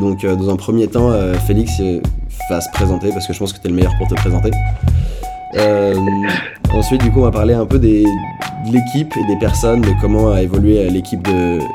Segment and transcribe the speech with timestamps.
[0.00, 1.10] Donc, dans un premier temps,
[1.46, 1.80] Félix
[2.48, 4.50] va se présenter parce que je pense que tu es le meilleur pour te présenter.
[6.72, 9.90] ensuite, du coup, on va parler un peu des, de l'équipe et des personnes, de
[10.00, 11.26] comment a évolué l'équipe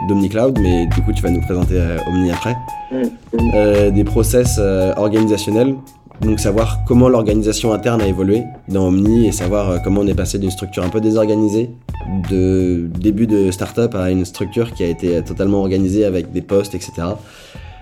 [0.09, 2.55] d'OmniCloud, mais du coup, tu vas nous présenter Omni après.
[2.91, 3.91] Mm.
[3.91, 4.59] des process
[4.97, 5.75] organisationnels,
[6.21, 10.15] donc savoir comment l'organisation interne a évolué dans Omni et savoir euh, comment on est
[10.15, 11.71] passé d'une structure un peu désorganisée
[12.29, 16.73] de début de startup à une structure qui a été totalement organisée avec des postes,
[16.73, 16.93] etc.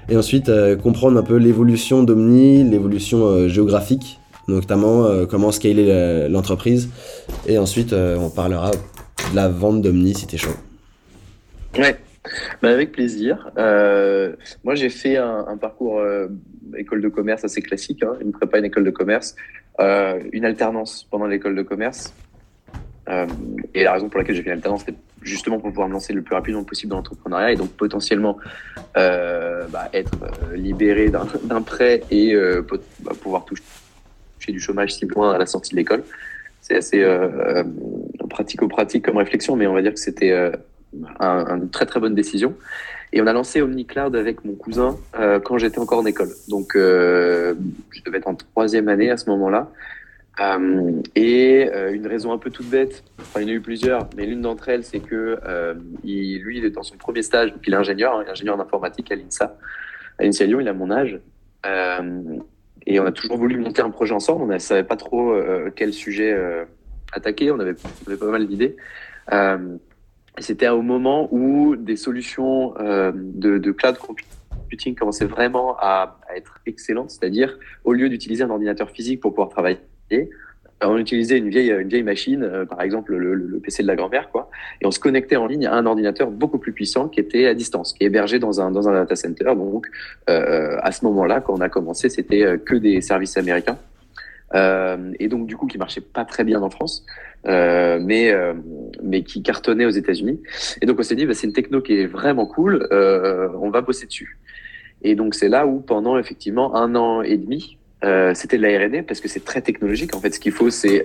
[0.09, 6.89] Et ensuite euh, comprendre un peu l'évolution d'Omni, l'évolution euh, géographique, notamment comment scaler l'entreprise.
[7.47, 10.55] Et ensuite on parlera de la vente d'Omni si t'es chaud.
[11.77, 11.95] Ouais.
[12.61, 13.51] Bah avec plaisir.
[13.55, 16.01] moi, j'ai fait un, parcours
[16.77, 19.35] école de commerce assez classique, hein, une prépa, une école de commerce,
[19.79, 22.13] euh, une alternance pendant l'école de commerce.
[23.09, 23.27] Euh,
[23.73, 26.13] et la raison pour laquelle j'ai fait une alternance, c'était justement pour pouvoir me lancer
[26.13, 28.37] le plus rapidement possible dans l'entrepreneuriat et donc potentiellement
[28.97, 30.17] euh, bah, être
[30.53, 32.35] libéré d'un prêt et
[33.01, 36.03] bah, pouvoir toucher du chômage si loin à la sortie de l'école.
[36.61, 37.05] C'est assez
[38.29, 40.33] pratico-pratique comme réflexion, mais on va dire que c'était
[40.93, 42.55] une très très bonne décision.
[43.13, 46.29] Et on a lancé OmniCloud avec mon cousin euh, quand j'étais encore en école.
[46.47, 47.53] Donc, euh,
[47.91, 49.69] je devais être en troisième année à ce moment-là.
[50.39, 53.61] Euh, et euh, une raison un peu toute bête, enfin il y en a eu
[53.61, 57.21] plusieurs, mais l'une d'entre elles, c'est que euh, il, lui, il est dans son premier
[57.21, 59.55] stage, donc il est ingénieur, hein, ingénieur d'informatique à l'INSA,
[60.17, 61.19] à l'INSA Lyon, il a mon âge.
[62.85, 65.35] et on a toujours voulu monter un projet ensemble, on ne savait pas trop
[65.75, 66.35] quel sujet
[67.11, 67.75] attaquer, on avait,
[68.05, 68.75] on avait pas mal d'idées.
[70.39, 76.59] C'était au moment où des solutions euh, de, de, cloud computing commençaient vraiment à être
[76.65, 79.79] excellentes, c'est-à-dire au lieu d'utiliser un ordinateur physique pour pouvoir travailler,
[80.83, 84.49] euh, on utilisait une vieille, machine, euh, par exemple le, PC de la grand-mère, quoi,
[84.81, 87.53] et on se connectait en ligne à un ordinateur beaucoup plus puissant qui était à
[87.53, 89.55] distance, qui est hébergé dans un, data center.
[89.55, 89.87] Donc,
[90.29, 93.77] euh, à ce moment-là, quand on a commencé, c'était que des services américains.
[94.55, 97.03] Et donc du coup qui marchait pas très bien en France,
[97.43, 98.31] mais
[99.01, 100.39] mais qui cartonnait aux États-Unis.
[100.79, 103.81] Et donc on s'est dit bah, c'est une techno qui est vraiment cool, on va
[103.81, 104.37] bosser dessus.
[105.01, 108.77] Et donc c'est là où pendant effectivement un an et demi, euh, c'était de la
[108.77, 110.15] R&D parce que c'est très technologique.
[110.15, 111.03] En fait, ce qu'il faut c'est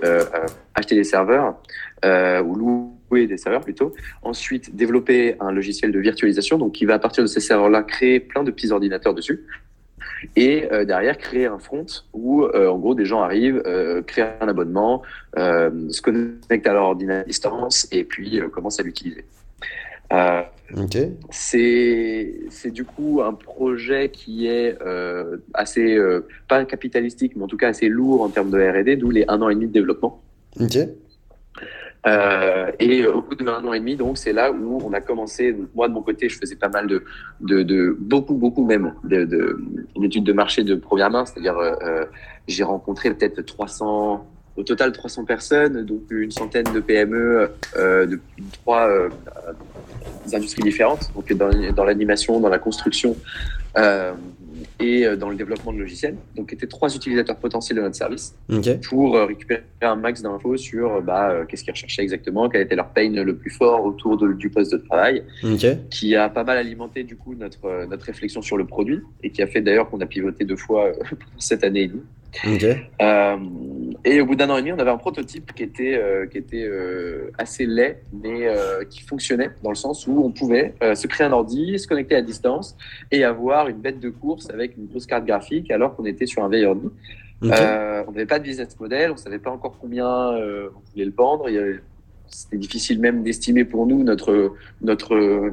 [0.75, 1.61] acheter des serveurs
[2.03, 3.93] ou louer des serveurs plutôt.
[4.21, 8.19] Ensuite développer un logiciel de virtualisation donc qui va à partir de ces serveurs-là créer
[8.19, 9.45] plein de petits ordinateurs dessus
[10.35, 14.35] et euh, derrière créer un front où euh, en gros des gens arrivent, euh, créent
[14.41, 15.01] un abonnement,
[15.35, 19.25] se connectent à leur ordinateur à distance et puis commencent à l'utiliser.
[20.11, 21.13] Okay.
[21.31, 24.77] C'est du coup un projet qui est
[25.53, 25.97] assez
[26.47, 29.41] pas capitalistique mais en tout cas assez lourd en termes de R&D, d'où les un
[29.41, 30.21] an et demi de développement.
[30.59, 30.89] Okay.
[32.07, 35.55] Euh, et au bout d'un an et demi, donc c'est là où on a commencé.
[35.75, 37.03] moi de mon côté, je faisais pas mal de,
[37.41, 42.05] de, de beaucoup, beaucoup même d'études de, de, marché de première main, c'est-à-dire euh, euh
[42.47, 44.25] j'ai rencontré peut-être 300,
[44.59, 48.19] au total 300 personnes, donc une centaine de PME euh, de
[48.61, 49.09] trois euh,
[50.33, 53.15] industries différentes, donc dans, dans l'animation, dans la construction.
[53.77, 54.13] Euh,
[54.79, 56.15] et euh, dans le développement de logiciels.
[56.35, 58.35] Donc, étaient trois utilisateurs potentiels de notre service
[58.87, 62.75] pour euh, récupérer un max d'infos sur euh, bah, qu'est-ce qu'ils recherchaient exactement, quel était
[62.75, 65.23] leur pain le plus fort autour de, du poste de travail,
[65.89, 69.41] qui a pas mal alimenté du coup notre, notre réflexion sur le produit et qui
[69.41, 70.91] a fait d'ailleurs qu'on a pivoté deux fois
[71.37, 72.03] cette année et demie.
[73.01, 73.37] Euh,
[74.05, 76.37] et au bout d'un an et demi, on avait un prototype qui était, euh, qui
[76.37, 78.47] était euh, assez laid, mais
[78.89, 82.21] qui fonctionnait dans le sens où on pouvait se créer un ordi, se connecter à
[82.21, 82.75] distance
[83.11, 86.43] et avoir une bête de course avec une grosse carte graphique alors qu'on était sur
[86.43, 86.89] un vieil ordi.
[87.41, 91.47] on n'avait pas de business model, on savait pas encore combien on voulait le vendre.
[92.27, 95.51] C'était difficile même d'estimer pour nous notre, notre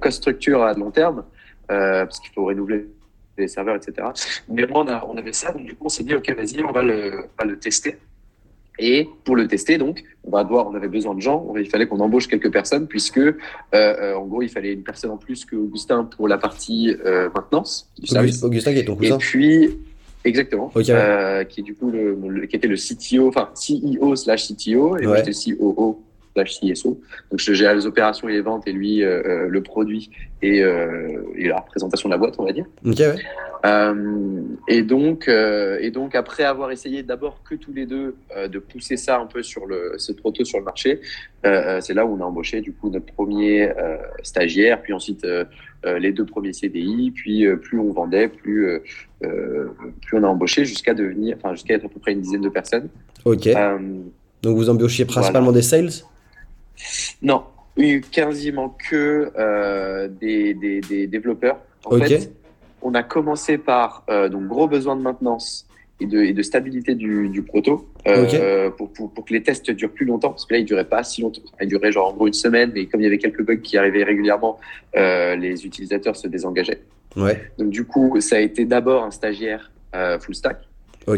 [0.00, 1.24] cost structure à long terme,
[1.68, 2.86] parce qu'il faut renouveler
[3.36, 4.08] des serveurs, etc.
[4.48, 6.62] Mais moi, on, a, on avait ça, donc du coup, on s'est dit, OK, vas-y,
[6.62, 7.96] on va le, va le tester.
[8.78, 11.86] Et pour le tester, donc, on va devoir, on avait besoin de gens, il fallait
[11.86, 13.34] qu'on embauche quelques personnes, puisque, euh,
[13.74, 17.30] euh, en gros, il fallait une personne en plus que Augustin pour la partie euh,
[17.34, 18.42] maintenance du service.
[18.42, 19.14] Augustin qui est ton cousin.
[19.14, 19.78] Et puis,
[20.26, 24.98] exactement, euh, qui est du coup le, qui était le CTO, enfin CEO slash CTO,
[24.98, 26.02] et moi j'étais COO
[26.44, 27.00] CSO.
[27.30, 30.10] Donc je gère les opérations et les ventes et lui euh, euh, le produit
[30.42, 32.66] et, euh, et, la représentation de la boîte, on va dire.
[34.68, 38.14] et donc et donc après avoir essayé d'abord que tous les deux
[38.48, 41.00] de pousser ça un peu sur le ce proto sur le marché,
[41.42, 43.72] c'est là où on a embauché du coup notre premier
[44.22, 45.26] stagiaire, puis ensuite
[45.84, 48.80] les deux premiers CDI, puis plus on vendait, plus
[49.20, 52.50] plus on a embauché jusqu'à devenir, enfin jusqu'à être à peu près une dizaine de
[52.50, 52.88] personnes.
[53.24, 53.48] Ok.
[54.42, 55.90] Donc vous embauchiez principalement des sales?
[57.22, 57.44] Non,
[57.76, 61.58] eu quasiment que euh, des, des, des, développeurs.
[61.84, 62.32] En fait,
[62.82, 65.66] on a commencé par donc gros besoin de maintenance
[66.00, 67.88] et de, et de stabilité du, du proto
[68.76, 71.02] pour, pour, pour, que les tests durent plus longtemps parce que là ils duraient pas
[71.02, 71.42] si longtemps.
[71.60, 73.78] Ils duraient genre en gros une semaine mais comme il y avait quelques bugs qui
[73.78, 74.58] arrivaient régulièrement
[74.94, 76.82] les utilisateurs se désengageaient.
[77.16, 77.50] Ouais.
[77.56, 79.72] donc du coup ça a été d'abord un stagiaire
[80.20, 80.58] full stack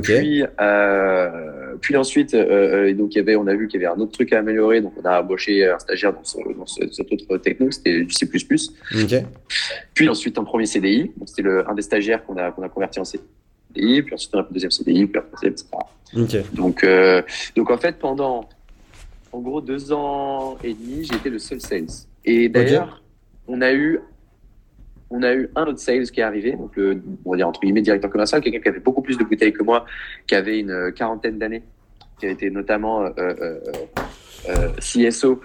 [0.03, 3.95] puis, euh, puis ensuite, euh, donc il y avait, on a vu qu'il y avait
[3.95, 6.81] un autre truc à améliorer, donc on a embauché un stagiaire dans, ce, dans ce,
[6.91, 8.27] cette autre techno, c'était du C++.
[8.27, 9.23] Okay.
[9.95, 13.05] Puis ensuite un premier CDI, c'était un des stagiaires qu'on a, qu'on a converti en
[13.05, 15.69] CDI, puis ensuite un deuxième CDI, puis un troisième, etc.
[16.17, 16.43] Okay.
[16.53, 17.23] Donc, euh,
[17.57, 18.47] donc en fait pendant,
[19.33, 21.87] en gros deux ans et demi, j'ai été le seul sales.
[22.27, 23.03] Et d'ailleurs,
[23.47, 23.57] okay.
[23.57, 24.01] on a eu
[25.11, 27.61] on a eu un autre sales qui est arrivé, donc le, on va dire entre
[27.61, 29.87] guillemets directeur commercial, quelqu'un qui avait beaucoup plus de bouteilles que moi,
[30.27, 31.63] qui avait une quarantaine d'années,
[32.19, 33.61] qui a été notamment euh, euh,
[34.49, 35.41] euh, CSO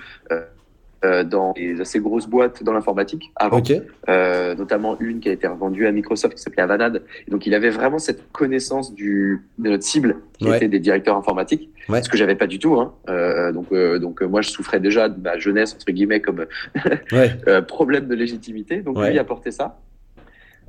[1.03, 3.81] euh, dans des assez grosses boîtes dans l'informatique avant, okay.
[4.09, 7.03] euh, notamment une qui a été revendue à Microsoft qui s'appelait Avanade.
[7.27, 10.57] Et donc il avait vraiment cette connaissance du, de notre cible qui Ouais.
[10.57, 12.01] était des directeurs informatiques, Ouais.
[12.01, 12.75] ce que j'avais pas du tout.
[12.79, 12.93] Hein.
[13.09, 16.45] Euh, donc donc moi je souffrais déjà de ma jeunesse entre guillemets comme
[17.11, 17.31] Ouais.
[17.67, 18.77] problème de légitimité.
[18.81, 19.77] Donc lui apportait ça.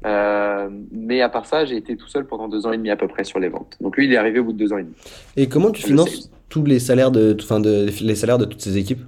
[0.07, 2.97] Euh, mais à part ça, j'ai été tout seul pendant deux ans et demi à
[2.97, 3.77] peu près sur les ventes.
[3.81, 4.95] Donc lui, il est arrivé au bout de deux ans et demi.
[5.37, 8.77] Et comment tu finances tous les salaires de, enfin de, les salaires de toutes ces
[8.77, 9.01] équipes?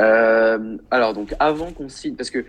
[0.00, 2.44] Euh, alors donc avant qu'on signe, parce que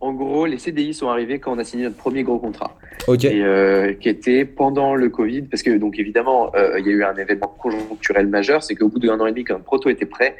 [0.00, 2.76] en gros les CDI sont arrivés quand on a signé notre premier gros contrat,
[3.08, 3.24] Ok.
[3.24, 6.92] et euh, qui était pendant le Covid, parce que donc évidemment euh, il y a
[6.92, 9.88] eu un événement conjoncturel majeur, c'est qu'au bout d'un an et demi quand le proto
[9.88, 10.36] était prêt,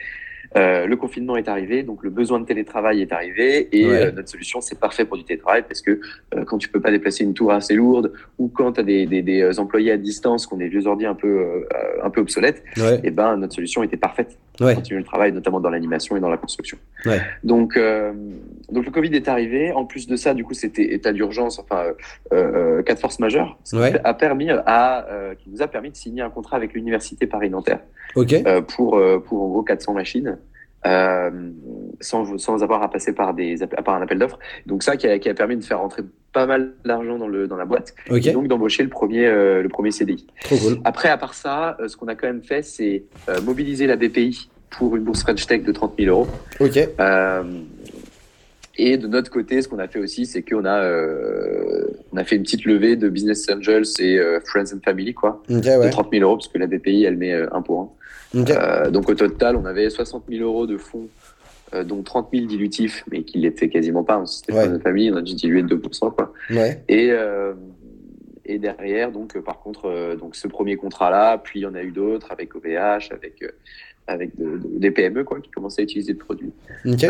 [0.55, 4.03] euh, le confinement est arrivé, donc le besoin de télétravail est arrivé, et Ouais.
[4.03, 5.93] euh, notre solution c'est parfait pour du télétravail parce que
[6.35, 9.07] euh, quand tu peux pas déplacer une tour assez lourde ou quand tu as des,
[9.07, 11.61] des, des employés à distance, qui ont des vieux ordi un peu euh,
[12.03, 13.01] un peu obsolètes, Ouais.
[13.05, 14.75] et ben notre solution était parfaite Ouais.
[14.75, 16.77] continuer le travail, notamment dans l'animation et dans la construction.
[17.07, 17.21] Ouais.
[17.43, 18.13] Donc, euh,
[18.71, 19.73] donc le Covid est arrivé.
[19.73, 21.93] En plus de ça, du coup, c'était état d'urgence, enfin, euh,
[22.79, 25.91] euh, cas de force majeure, ce qui a permis à, euh, qui nous a permis
[25.91, 27.81] de signer un contrat avec l'université Paris-Nanterre
[28.15, 28.35] Ok.
[28.35, 30.39] euh, pour, pour en gros 400 machines.
[30.85, 31.31] Euh,
[32.01, 35.07] sans, sans avoir à passer par des app- par un appel d'offres donc ça qui
[35.07, 36.03] a, qui a permis de faire rentrer
[36.33, 38.27] pas mal d'argent dans le dans la boîte Ok.
[38.27, 40.81] et donc d'embaucher le premier euh, le premier CDI cool.
[40.83, 43.95] après, à part ça, euh, ce qu'on a quand même fait, c'est euh, mobiliser la
[43.95, 46.27] BPI pour une bourse French Tech de 30 000 euros.
[46.59, 46.77] Ok.
[48.79, 52.25] Et de notre côté, ce qu'on a fait aussi, c'est qu'on a, euh, on a
[52.25, 55.69] fait une petite levée de Business Angels et euh, Friends and Family, quoi, Ok, de
[55.79, 55.91] ouais.
[55.91, 57.81] 30 000 euros, parce que la BPI, elle met euh, un pour
[58.35, 58.41] un.
[58.41, 58.51] Ok.
[58.51, 61.09] Euh, donc au total, on avait 60 000 euros de fonds,
[61.87, 64.15] dont 30 000 dilutifs, mais qui l'étaient quasiment pas.
[64.17, 64.65] hein, C'était Ouais.
[64.65, 66.33] Friends and Family, on a dû diluer de 2%, quoi.
[66.51, 66.83] Ouais.
[66.89, 67.53] Et, euh,
[68.45, 71.83] et derrière, donc, euh, par contre, donc ce premier contrat-là, puis il y en a
[71.83, 73.45] eu d'autres avec OVH, avec,
[74.07, 76.53] avec de- de- des PME quoi, qui commençaient à utiliser le produit.
[76.87, 77.05] Ok.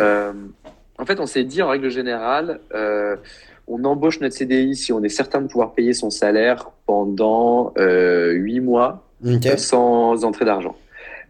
[1.02, 3.16] En fait, on s'est dit, en règle générale, euh,
[3.66, 8.30] on embauche notre CDI si on est certain de pouvoir payer son salaire pendant euh,
[8.30, 9.04] 8 mois
[9.58, 10.76] sans entrée d'argent.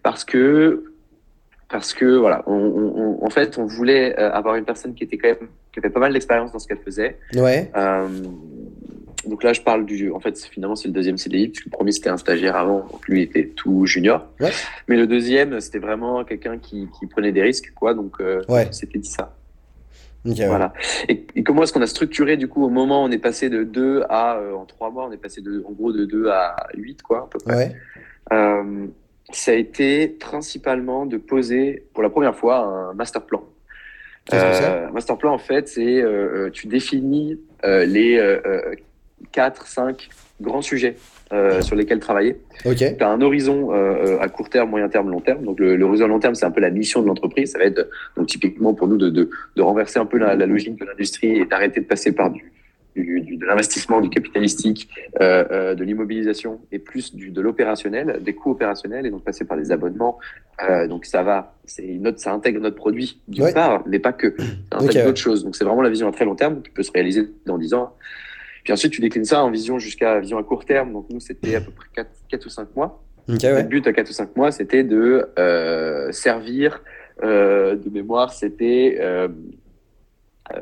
[0.02, 0.84] Parce que,
[1.70, 5.04] parce que voilà, on, on- on- en fait, on voulait euh, avoir une personne qui
[5.04, 7.16] était quand même, qui avait pas mal d'expérience dans ce qu'elle faisait.
[7.34, 7.70] Ouais.
[7.74, 8.06] Euh,
[9.26, 10.10] donc là, je parle du.
[10.12, 13.08] En fait, finalement, c'est le deuxième CDI, puisque le premier, c'était un stagiaire avant, donc
[13.08, 14.26] lui était tout junior.
[14.38, 14.50] Ouais.
[14.88, 17.94] Mais le deuxième, c'était vraiment quelqu'un qui, qui prenait des risques, quoi.
[17.94, 18.66] Donc, euh, Ouais.
[18.68, 19.34] on s'était dit ça.
[20.24, 20.46] Ok, ouais.
[20.46, 20.72] Voilà.
[21.08, 23.50] Et, et comment est-ce qu'on a structuré, du coup, au moment où on est passé
[23.50, 24.36] de 2 à.
[24.36, 27.24] euh, en 3 mois, on est passé de, en gros de 2 à 8, quoi,
[27.24, 27.56] à peu près.
[27.56, 27.76] Ouais.
[28.32, 28.86] Euh,
[29.32, 33.42] ça a été principalement de poser, pour la première fois, un master plan.
[34.32, 38.74] Euh, un master plan, en fait, c'est euh, euh, tu définis euh, les euh, euh,
[39.32, 40.08] 4, 5
[40.40, 40.96] grands sujets
[41.32, 42.36] euh, sur lesquels travailler.
[42.64, 42.76] Ok.
[42.76, 43.76] Tu as un horizon euh,
[44.16, 45.44] euh, à court terme, moyen terme, long terme.
[45.44, 47.52] Donc l'horizon long terme, c'est un peu la mission de l'entreprise.
[47.52, 50.46] Ça va être donc typiquement pour nous de, de, de renverser un peu la, la
[50.46, 52.52] logique de l'industrie et d'arrêter de passer par du,
[52.94, 54.88] du, du- de l'investissement, du capitalistique,
[55.22, 59.44] euh, euh, de l'immobilisation et plus du, de l'opérationnel, des coûts opérationnels et donc passer
[59.46, 60.18] par des abonnements.
[60.68, 63.54] Euh, donc ça va, c'est autre, ça intègre notre produit d'une Ouais.
[63.54, 64.34] part, mais pas que.
[64.70, 65.42] Ça intègre d'autres choses.
[65.44, 67.72] Donc c'est vraiment la vision à très long terme qui peut se réaliser dans 10
[67.74, 67.94] ans.
[68.64, 70.92] Puis ensuite, tu déclines ça en vision jusqu'à vision à court terme.
[70.92, 73.02] Donc nous, c'était à peu près 4, 4 ou 5 mois.
[73.28, 76.82] Ok, Le but à 4 ou 5 mois, c'était de euh, servir
[77.22, 79.28] euh, de mémoire, c'était euh,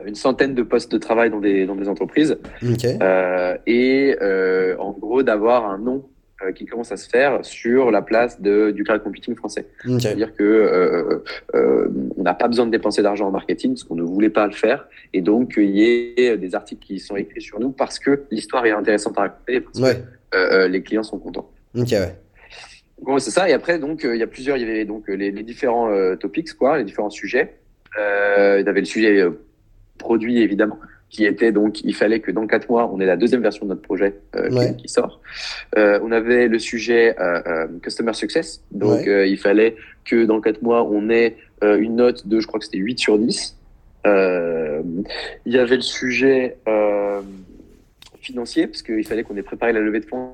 [0.04, 2.84] une centaine de postes de travail dans des, dans des entreprises Ok.
[2.84, 6.04] euh, et euh, en gros d'avoir un nom
[6.42, 9.66] euh, qui commence à se faire sur la place de, du cloud computing français.
[9.84, 11.22] C'est-à-dire que euh,
[11.54, 14.46] euh, on n'a pas besoin de dépenser d'argent en marketing parce qu'on ne voulait pas
[14.46, 17.98] le faire et donc qu'il y ait des articles qui sont écrits sur nous parce
[17.98, 20.02] que l'histoire est intéressante à raconter parce Ouais.
[20.30, 21.50] que les clients sont contents.
[21.76, 22.16] Ok, ouais.
[23.02, 23.48] Bon, c'est ça.
[23.48, 26.52] Et après, donc, il y a plusieurs, il y avait donc les, les différents topics,
[26.54, 27.56] quoi, les différents sujets.
[27.98, 29.24] Euh, il y avait le sujet
[29.98, 30.78] produit, évidemment.
[31.10, 33.70] Qui était donc, il fallait que dans quatre mois, on ait la deuxième version de
[33.70, 35.20] notre projet qui, qui, sort.
[35.76, 37.16] on avait le sujet
[37.82, 42.46] Customer Success, donc il fallait que dans quatre mois, on ait une note de, je
[42.46, 43.56] crois que c'était 8 sur 10.
[44.04, 44.12] il
[45.46, 46.56] y avait le sujet
[48.20, 50.30] financier, parce qu'il fallait qu'on ait préparé la levée de fonds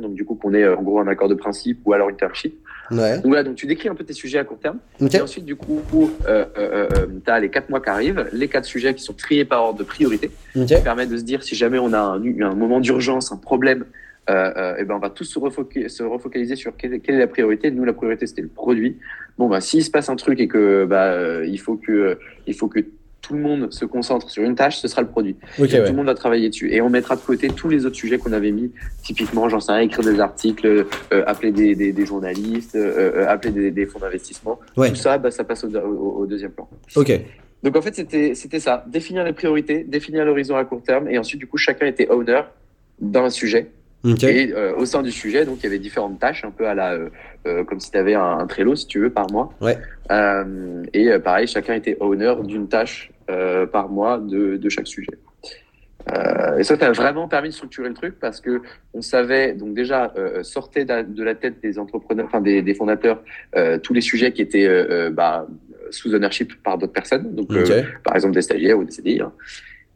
[0.00, 2.34] donc du coup qu'on ait en gros un accord de principe ou alors une term
[2.34, 2.54] sheet.
[2.90, 3.16] Ouais.
[3.16, 4.78] Donc voilà, donc tu décris un peu tes sujets à court terme.
[5.00, 5.80] Et ensuite, du coup,
[6.26, 9.12] euh, euh, euh, tu as les quatre mois qui arrivent, les quatre sujets qui sont
[9.12, 12.22] triés par ordre de priorité, qui permettent de se dire si jamais on a un,
[12.22, 13.84] un moment d'urgence, un problème,
[14.30, 17.70] euh, et ben on va tous se, refocaliser, se refocaliser sur quelle, est la priorité.
[17.70, 18.98] Nous, la priorité, c'était le produit.
[19.38, 22.68] Bon, bah, s'il se passe un truc et que bah, il faut que, il faut
[22.68, 22.80] que
[23.20, 25.36] tout le monde se concentre sur une tâche, ce sera le produit.
[25.56, 26.72] Tout le monde va travailler dessus.
[26.72, 28.72] Et on mettra de côté tous les autres sujets qu'on avait mis,
[29.02, 33.28] typiquement, j'en sais rien, écrire des articles, euh, appeler des, des, des journalistes, euh, euh
[33.28, 34.58] appeler des, des fonds d'investissement.
[34.74, 36.68] Tout ça, bah, ça passe au, au, deuxième plan.
[36.96, 37.12] Ok.
[37.62, 38.84] Donc en fait, c'était ça.
[38.86, 41.08] Définir les priorités, définir l'horizon à court terme.
[41.08, 42.42] Et ensuite, du coup, chacun était owner
[43.00, 43.70] d'un sujet.
[44.04, 46.74] Et euh, au sein du sujet, donc il y avait différentes tâches, un peu à
[46.74, 47.08] la, euh,
[47.46, 49.52] euh comme si tu avais un, un, Trello, si tu veux, par mois.
[49.60, 49.78] Ouais.
[50.94, 53.10] Et pareil, chacun était owner d'une tâche
[53.72, 55.18] par mois de, de chaque sujet.
[56.58, 58.62] et ça, ça a vraiment permis de structurer le truc parce que
[58.94, 63.22] on savait donc déjà sortait de la tête des entrepreneurs, enfin des, des fondateurs,
[63.82, 65.46] tous les sujets qui étaient bah,
[65.90, 67.48] sous ownership par d'autres personnes, donc
[68.02, 69.20] par exemple des stagiaires ou des CDI.
[69.20, 69.32] Hein.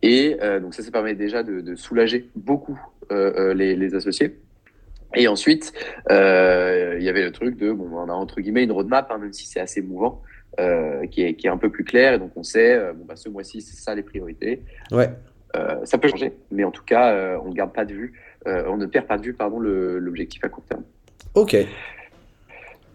[0.02, 2.78] Et euh, donc ça, ça permet déjà de, de soulager beaucoup
[3.11, 4.37] les, les, associés.
[5.14, 5.73] Et ensuite,
[6.11, 9.18] euh, il y avait le truc de, bon, on a entre guillemets une roadmap, hein,
[9.18, 10.23] même si c'est assez mouvant,
[10.59, 12.14] euh, qui, est, qui est un peu plus clair.
[12.14, 14.62] Et donc on sait, bon, bah, ce mois-ci, c'est ça les priorités.
[14.90, 15.11] Ouais.
[15.85, 18.12] ça peut changer, mais en tout cas, on ne garde pas de vue,
[18.47, 20.85] on ne perd pas de vue, pardon, l'objectif à court terme.
[21.35, 21.56] Ok.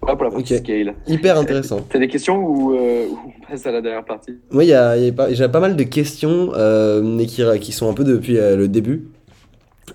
[0.02, 0.94] Voilà pour la partie scale.
[1.08, 1.82] Hyper intéressant.
[1.90, 4.38] T'as des questions ou, euh, on passe à la dernière partie?
[4.52, 7.72] Oui, y a, y a pas, j'ai pas mal de questions, euh, mais qui, qui,
[7.72, 9.08] sont un peu depuis euh, le début.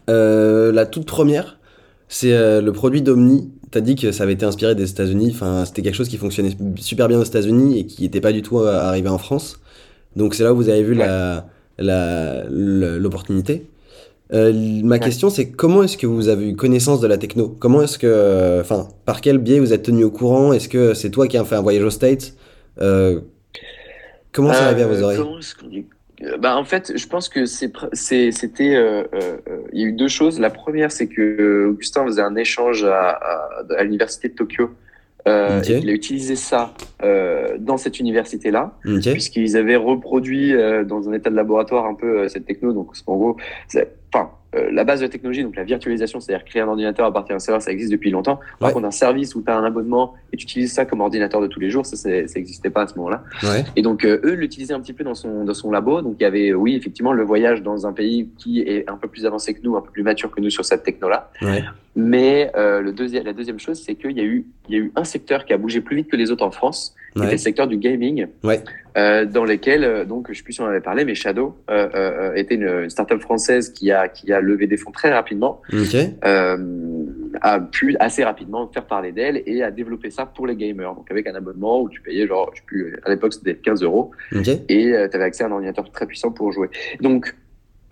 [0.09, 1.59] Euh, la toute première,
[2.09, 3.51] c'est euh, le produit d'Omni.
[3.71, 5.31] T'as dit que ça avait été inspiré des États-Unis.
[5.33, 8.43] Enfin, c'était quelque chose qui fonctionnait super bien aux États-Unis et qui n'était pas du
[8.43, 9.61] tout arrivé en France.
[10.15, 11.07] Donc c'est là où vous avez vu ouais.
[11.79, 13.67] la, l'opportunité.
[14.33, 17.49] Euh, ma question, c'est comment est-ce que vous avez eu connaissance de la techno?
[17.49, 20.53] Comment est-ce que, enfin, par quel biais vous êtes tenu au courant?
[20.53, 22.35] Est-ce que c'est toi qui as fait un voyage aux States?
[22.81, 23.21] Euh,
[24.33, 25.85] Comment ça arrivé à vos euh, oreilles
[26.39, 29.05] bah, en fait, je pense que c'était, euh,
[29.73, 30.39] il y a eu deux choses.
[30.41, 34.71] La première, c'est que Augustin faisait un échange à, à, à l'université de Tokyo.
[35.29, 35.79] Euh, okay.
[35.79, 36.75] il a utilisé ça
[37.05, 39.13] euh, dans cette université-là, okay.
[39.13, 42.73] puisqu'ils avaient reproduit euh, dans un état de laboratoire un peu cette techno.
[42.73, 43.37] Donc, en gros,
[44.13, 47.13] enfin, euh, la base de la technologie, donc la virtualisation, c'est-à-dire créer un ordinateur à
[47.13, 48.39] partir d'un serveur, ça existe depuis longtemps.
[48.59, 48.75] Par ouais.
[48.75, 51.47] contre, un service où tu as un abonnement et tu utilises ça comme ordinateur de
[51.47, 53.25] tous les jours, ça, ça n'existait pas à ce moment-là.
[53.43, 53.65] Ouais.
[53.77, 56.03] Et donc, euh, eux l'utilisaient un petit peu dans son, dans son labo.
[56.03, 59.09] Donc, il y avait, oui, effectivement, le voyage dans un pays qui est un peu
[59.09, 61.31] plus avancé que nous, un peu plus mature que nous sur cette techno-là.
[61.41, 61.63] Ouais.
[61.95, 64.81] Mais euh, le deuxième, la deuxième chose, c'est qu'il y, a eu, il y a
[64.81, 67.33] eu un secteur qui a bougé plus vite que les autres en France, qui était
[67.33, 68.27] le secteur du gaming,
[68.97, 71.55] euh, dans lequel, euh, donc, je sais plus si on en avait parlé, mais Shadow
[71.71, 75.13] euh, euh, était une, une startup française qui a, qui a levé des fonds très
[75.13, 76.15] rapidement, okay.
[76.23, 80.95] a pu assez rapidement faire parler d'elle et a développé ça pour les gamers.
[80.95, 83.83] Donc, avec un abonnement où tu payais, genre, je sais plus, à l'époque, c'était 15
[83.83, 84.63] euros, okay.
[84.71, 86.69] et tu avais accès à un ordinateur très puissant pour jouer.
[87.03, 87.35] Donc,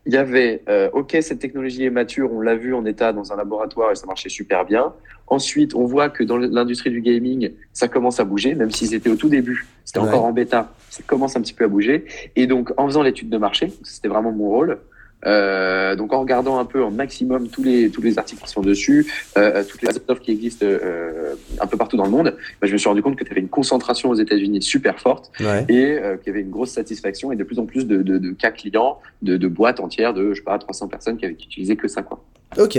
[0.06, 3.32] il y avait, euh, ok, cette technologie est mature, on l'a vu en état dans
[3.32, 4.92] un laboratoire et ça marchait super bien.
[5.26, 9.10] Ensuite, on voit que dans l'industrie du gaming, ça commence à bouger, même s'ils étaient
[9.10, 10.08] au tout début, c'était ouais.
[10.08, 12.06] encore en bêta, ça commence un petit peu à bouger.
[12.34, 14.78] Et donc, en faisant l'étude de marché, c'était vraiment mon rôle,
[15.26, 18.62] euh, donc en regardant un peu en maximum tous les tous les articles qui sont
[18.62, 22.66] dessus, euh, toutes les offres qui existent euh, un peu partout dans le monde, bah,
[22.66, 25.64] je me suis rendu compte que tu avais une concentration aux États-Unis super forte ouais.
[25.68, 28.18] et euh, qu'il y avait une grosse satisfaction et de plus en plus de, de,
[28.18, 31.34] de cas clients, de, de, boîtes entières de je sais pas 300 personnes qui avaient
[31.34, 32.22] utilisé que ça quoi.
[32.58, 32.78] Ok,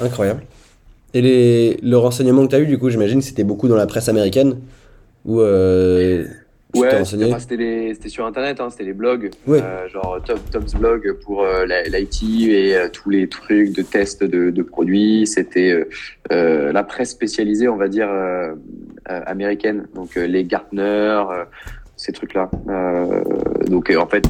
[0.00, 0.42] incroyable.
[1.12, 3.86] Et les, le renseignement que tu as eu du coup, j'imagine, c'était beaucoup dans la
[3.86, 4.58] presse américaine
[5.24, 6.26] ou euh,
[6.74, 9.60] Ouais, c'était sur internet, hein, c'était les blogs, ouais.
[9.62, 14.24] euh, genre Tom, Tom's blog pour euh, l'IT et euh, tous les trucs de tests
[14.24, 15.26] de, de produits.
[15.26, 15.86] C'était
[16.32, 18.08] euh, la presse spécialisée, on va dire
[19.06, 21.22] américaine, donc les Gartner,
[21.96, 22.50] ces trucs-là.
[23.68, 24.28] donc en fait,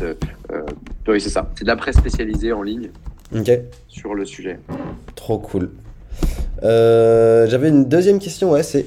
[1.09, 2.91] oui c'est ça, c'est de la presse spécialisée en ligne
[3.35, 3.63] okay.
[3.89, 4.59] sur le sujet.
[5.15, 5.71] Trop cool.
[6.63, 8.87] J'avais une deuxième question, ouais, c'est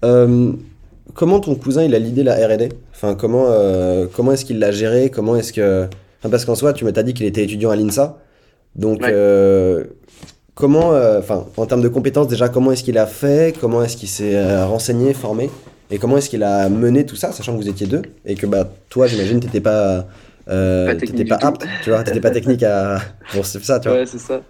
[0.00, 4.72] comment ton cousin il a l'idée la R&D Enfin, comment, euh, comment est-ce qu'il l'a
[4.72, 5.10] géré?
[5.10, 5.84] Comment est-ce que...
[6.18, 8.18] Enfin, parce qu'en soi, tu m'as dit qu'il était étudiant à l'INSA.
[8.74, 9.10] Donc, ouais.
[9.12, 9.84] euh,
[10.54, 10.94] comment...
[10.94, 13.54] euh, Enfin, en termes de compétences, déjà, comment est-ce qu'il a fait?
[13.60, 15.50] Comment est-ce qu'il s'est renseigné, formé?
[15.90, 18.02] Et comment est-ce qu'il a mené tout ça, sachant que vous étiez deux?
[18.24, 20.06] Et que, bah, toi, j'imagine, t'étais pas
[20.48, 23.00] euh, t'étais pas apte, tu vois, t'étais pas technique à
[23.32, 23.98] pour ça, tu vois.
[23.98, 24.40] Ouais, c'est ça.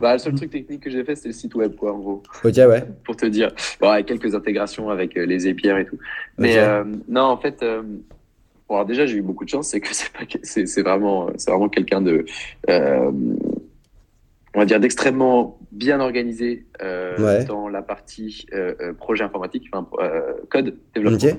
[0.00, 2.22] Bah, le seul truc technique que j'ai fait, c'est le site web, quoi, en gros.
[2.44, 2.84] Ok, ouais.
[3.04, 3.52] Pour te dire.
[3.80, 5.98] Bon, avec quelques intégrations avec euh, les épières et tout.
[6.38, 7.82] Mais euh, non, en fait, euh,
[8.68, 11.28] bon, alors déjà, j'ai eu beaucoup de chance, c'est que c'est pas, c'est, c'est vraiment,
[11.36, 12.24] c'est vraiment quelqu'un de,
[12.68, 17.44] on va dire, d'extrêmement bien organisé Ouais.
[17.44, 18.46] dans la partie
[18.98, 19.88] projet informatique, enfin,
[20.50, 21.38] code, développement.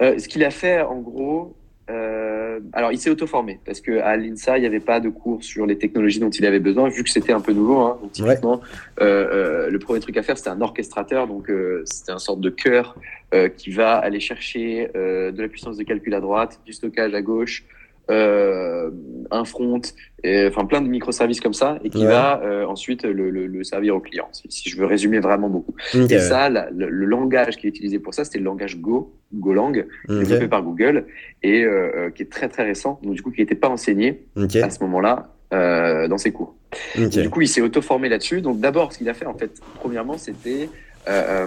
[0.00, 1.56] Ce qu'il a fait, en gros,
[1.88, 5.42] euh, alors il s'est auto-formé parce que à l'INSA, il n'y avait pas de cours
[5.44, 7.78] sur les technologies dont il avait besoin, vu que c'était un peu nouveau.
[7.78, 7.98] Hein.
[8.02, 8.60] Donc, typiquement,
[9.00, 12.40] euh, euh, le premier truc à faire, c'était un orchestrateur, donc euh, c'était un sorte
[12.40, 12.96] de cœur
[13.34, 17.14] euh, qui va aller chercher euh, de la puissance de calcul à droite, du stockage
[17.14, 17.64] à gauche,
[18.10, 18.90] euh,
[19.30, 19.80] un front,
[20.22, 22.06] et, enfin plein de microservices comme ça, et qui Ouais.
[22.06, 24.28] va euh, ensuite le, le, le servir au client.
[24.32, 25.74] Si, si je veux résumer vraiment beaucoup.
[25.94, 29.12] Et ça, la- le, le langage qui est utilisé pour ça, c'était le langage Go,
[29.34, 31.06] Golang, développé par Google
[31.42, 34.24] et euh, euh, qui est très très récent, donc du coup qui n'était pas enseigné
[34.62, 36.54] à ce moment-là euh, dans ses cours.
[36.96, 38.40] Du coup, il s'est auto-formé là-dessus.
[38.40, 40.68] Donc d'abord, ce qu'il a fait en fait, premièrement, c'était
[41.08, 41.46] euh,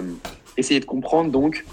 [0.56, 1.64] essayer de comprendre donc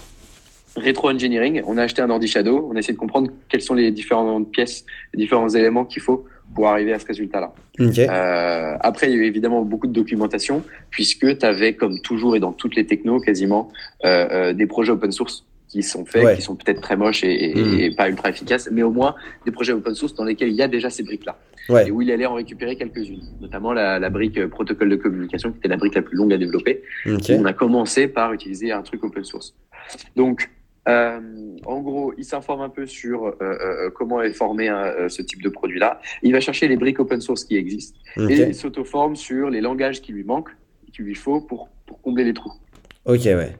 [0.78, 1.62] rétro-engineering.
[1.66, 4.50] On a acheté un ordi Shadow, on a essayé de comprendre quelles sont les différentes
[4.50, 7.52] pièces, les différents éléments qu'il faut pour arriver à ce résultat-là.
[7.78, 12.00] Ok, Euh, après, il y a eu évidemment beaucoup de documentation, puisque tu avais, comme
[12.00, 13.70] toujours et dans toutes les technos quasiment,
[14.04, 16.36] euh, euh, des projets open source qui sont faits, Ouais.
[16.36, 19.52] qui sont peut-être très moches et, et- et pas ultra efficaces, mais au moins des
[19.52, 21.36] projets open source dans lesquels il y a déjà ces briques-là,
[21.68, 24.96] ouais, et où il allait en récupérer quelques-unes, notamment la, la brique euh, protocole de
[24.96, 26.82] communication, qui était la brique la plus longue à développer.
[27.06, 29.54] ok, On a commencé par utiliser un truc open source.
[30.16, 30.48] Donc,
[30.86, 31.20] euh,
[31.66, 35.42] en gros, il s'informe un peu sur euh, euh, comment est formé euh, ce type
[35.42, 36.00] de produit-là.
[36.22, 40.00] Il va chercher les briques open source qui existent et il s'auto-forme sur les langages
[40.00, 40.54] qui lui manquent,
[40.92, 42.52] qu'il lui faut pour, pour combler les trous.
[43.04, 43.52] ok, ouais,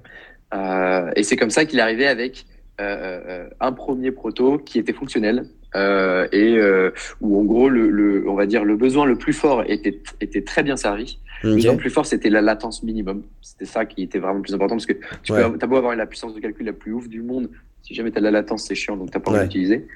[1.17, 2.47] et c'est comme ça qu'il est arrivé avec
[2.79, 8.35] un premier proto qui était fonctionnel euh, et euh, où en gros le, le, on
[8.35, 11.19] va dire le besoin le plus fort était, était très bien servi.
[11.45, 13.23] Le besoin le plus fort c'était la latence minimum.
[13.43, 15.43] C'était ça qui était vraiment le plus important parce que tu Ouais.
[15.49, 17.51] peux, as beau avoir la puissance de calcul la plus ouf du monde,
[17.83, 19.45] si jamais tu as de la latence c'est chiant donc t'as pas envie Ouais.
[19.47, 19.87] d'utiliser.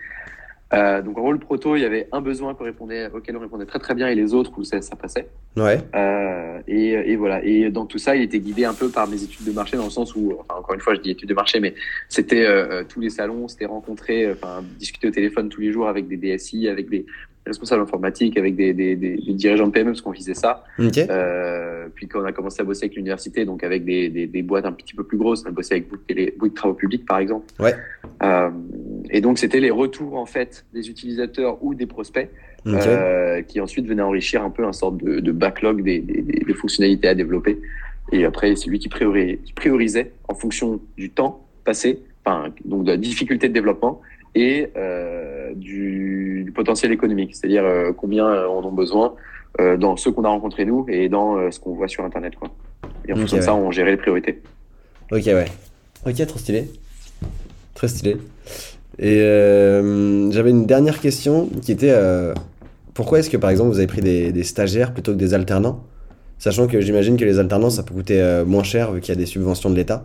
[0.72, 3.40] Euh, donc en gros le proto il y avait un besoin qu'on répondait, auquel on
[3.40, 5.28] répondait très très bien et les autres où ça, ça passait.
[5.56, 7.44] ouais, Euh, et, et voilà.
[7.44, 9.84] Et dans tout ça, il était guidé un peu par mes études de marché, dans
[9.84, 11.74] le sens où, enfin, encore une fois, je dis études de marché, mais
[12.08, 15.88] c'était euh, tous les salons, c'était rencontrer, euh, enfin, discuter au téléphone tous les jours
[15.88, 17.06] avec des DSI, avec des
[17.46, 20.64] responsables informatiques, avec des, des, des, des dirigeants de PME, parce qu'on faisait ça.
[20.78, 24.72] Euh, puis quand on a commencé à bosser avec l'université, donc avec des, boîtes un
[24.72, 25.88] petit peu plus grosses, on a bossé avec
[26.38, 27.46] Bouygues, Travaux Publics, par exemple.
[27.58, 27.74] Ouais.
[28.22, 28.50] Euh,
[29.10, 32.30] et donc, c'était les retours, en fait, des utilisateurs ou des prospects
[32.66, 36.04] euh, qui ensuite venait enrichir un peu un sorte de, de backlog des,
[36.54, 37.60] fonctionnalités à développer.
[38.12, 42.84] Et après, c'est lui qui, priori- qui priorisait en fonction du temps passé, enfin, donc
[42.84, 44.00] de la difficulté de développement
[44.34, 45.52] et euh,
[46.42, 49.14] du, du potentiel économique, c'est-à-dire euh, combien euh, en ont besoin
[49.60, 52.34] euh, dans ceux qu'on a rencontrés nous et dans euh, ce qu'on voit sur Internet.
[52.36, 52.48] Quoi.
[53.06, 54.40] Et en Ok, fonction de ça, on gérait les priorités.
[55.10, 55.46] ok, ouais,
[56.06, 56.70] ok, trop stylé,
[57.74, 58.16] très stylé.
[58.98, 59.18] Et
[60.30, 61.94] j'avais une dernière question qui était
[62.92, 65.82] pourquoi est-ce que par exemple vous avez pris des, des stagiaires plutôt que des alternants?
[66.38, 69.18] Sachant que j'imagine que les alternants ça peut coûter moins cher vu qu'il y a
[69.18, 70.04] des subventions de l'État.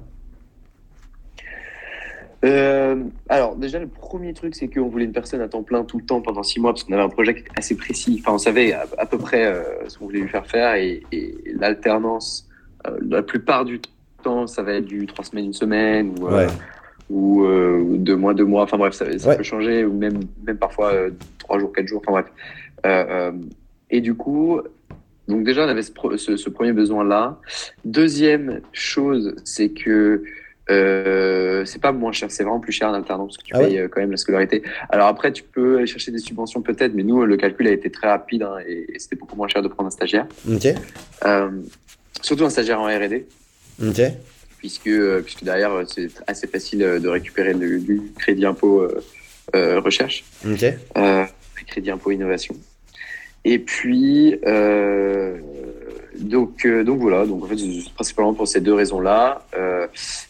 [2.45, 5.97] Euh, alors déjà le premier truc c'est qu'on voulait une personne à temps plein tout
[5.97, 8.17] le temps pendant six mois parce qu'on avait un projet qui était assez précis.
[8.21, 11.01] Enfin on savait à, à peu près euh, ce qu'on voulait lui faire faire et,
[11.11, 12.47] et l'alternance
[12.85, 13.79] euh, la plupart du
[14.21, 16.47] temps ça va être du trois semaines une semaine ou euh, Ouais,
[17.09, 18.63] ou euh, ou deux mois deux mois.
[18.63, 19.37] Enfin bref ça, ça Ouais.
[19.37, 22.01] peut changer ou même même parfois euh, trois jours quatre jours.
[22.05, 22.27] Enfin bref.
[22.85, 23.31] Euh, euh,
[23.89, 24.61] et du coup
[25.27, 27.39] donc déjà on avait ce, ce, ce premier besoin là.
[27.83, 30.21] Deuxième chose c'est que
[30.69, 33.59] euh, c'est pas moins cher, c'est vraiment plus cher en alternance parce que tu Ah
[33.59, 34.63] payes euh, quand même la scolarité.
[34.89, 37.89] Alors après, tu peux aller chercher des subventions peut-être, mais nous, le calcul a été
[37.89, 40.27] très rapide hein, et, et c'était beaucoup moins cher de prendre un stagiaire.
[40.49, 40.67] ok,
[41.25, 41.49] Euh,
[42.21, 43.25] surtout un stagiaire en R&D,
[43.81, 44.01] ok,
[44.57, 48.87] puisque, euh, puisque derrière, c'est assez facile de récupérer du, du crédit impôt
[49.55, 50.65] euh, recherche, ok,
[50.97, 51.23] euh,
[51.67, 52.55] crédit impôt innovation.
[53.45, 55.37] Et puis, euh,
[56.19, 59.41] donc, euh, donc voilà, donc en fait, c'est principalement pour ces deux raisons-là.
[59.57, 59.87] Euh,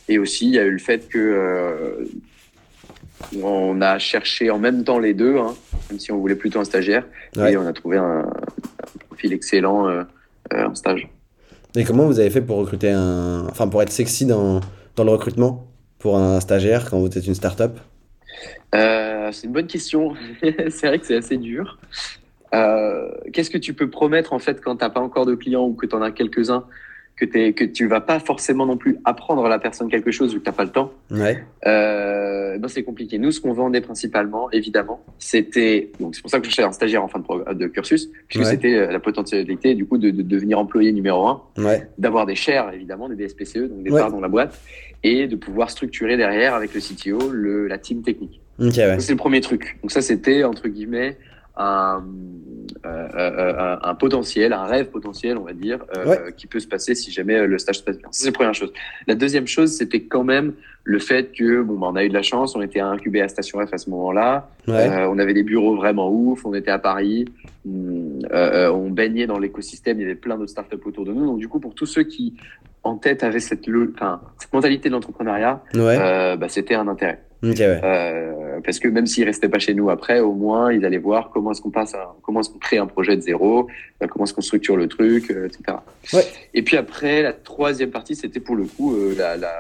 [0.08, 2.06] et aussi, il y a eu le fait que euh,
[3.42, 5.56] on a cherché en même temps les deux, hein,
[5.90, 7.54] même si on voulait plutôt un stagiaire, Ouais.
[7.54, 10.04] et on a trouvé un, un profil excellent
[10.54, 11.08] en stage.
[11.76, 13.46] Et comment vous avez fait pour recruter un.
[13.50, 14.62] Enfin, pour être sexy dans,
[14.96, 15.68] dans le recrutement
[16.00, 17.78] pour un stagiaire quand vous êtes une start-up?
[18.74, 20.14] C'est une bonne question.
[20.42, 21.78] c'est vrai que c'est assez dur.
[22.58, 25.74] Euh, Qu'est-ce que tu peux promettre en fait quand t'as pas encore de clients ou
[25.74, 26.66] que tu en as quelques-uns
[27.18, 30.34] que, es, que tu vas pas forcément non plus apprendre à la personne quelque chose
[30.34, 31.44] vu que tu n'as pas le temps, ouais.
[31.66, 33.18] euh, ben c'est compliqué.
[33.18, 35.92] Nous, ce qu'on vendait principalement, évidemment, c'était.
[36.00, 38.46] Donc, c'est pour ça que je cherchais un stagiaire en fin de, de cursus, puisque
[38.46, 41.88] c'était euh, la potentialité, du coup, de, de devenir employé numéro un, ouais.
[41.98, 44.60] d'avoir des shares, évidemment, des DSPCE, donc des parts dans la boîte,
[45.04, 48.42] et de pouvoir structurer derrière avec le CTO le, la team technique.
[48.60, 49.78] Okay, c'est le premier truc.
[49.82, 51.18] Donc, ça, c'était, entre guillemets,
[51.58, 52.04] un,
[52.86, 56.96] euh, euh, un, potentiel, un rêve potentiel, on va dire, euh, qui peut se passer
[56.96, 58.08] si jamais le stage se passe bien.
[58.12, 58.72] C'est la première chose.
[59.08, 62.14] La deuxième chose, c'était quand même le fait que bon, bah, on a eu de
[62.14, 65.76] la chance, on était incubé à Station F à ce moment-là, on avait des bureaux
[65.76, 67.26] vraiment ouf, on était à Paris,
[67.66, 71.26] hum, on baignait dans l'écosystème, il y avait plein d'autres startups autour de nous.
[71.26, 72.36] Donc du coup, pour tous ceux qui
[72.88, 77.22] en tête avaient cette, cette mentalité de l'entrepreneuriat, bah, c'était un intérêt.
[77.44, 81.30] Euh, parce que même s'ils restaient pas chez nous après, au moins ils allaient voir
[81.30, 83.68] comment est-ce qu'on passe, comment est-ce qu'on crée un projet de zéro,
[84.02, 85.78] euh, comment est-ce qu'on structure le truc, euh, etc.
[86.14, 86.26] Ouais.
[86.54, 89.54] Et puis après, la troisième partie, c'était pour le coup, la, la,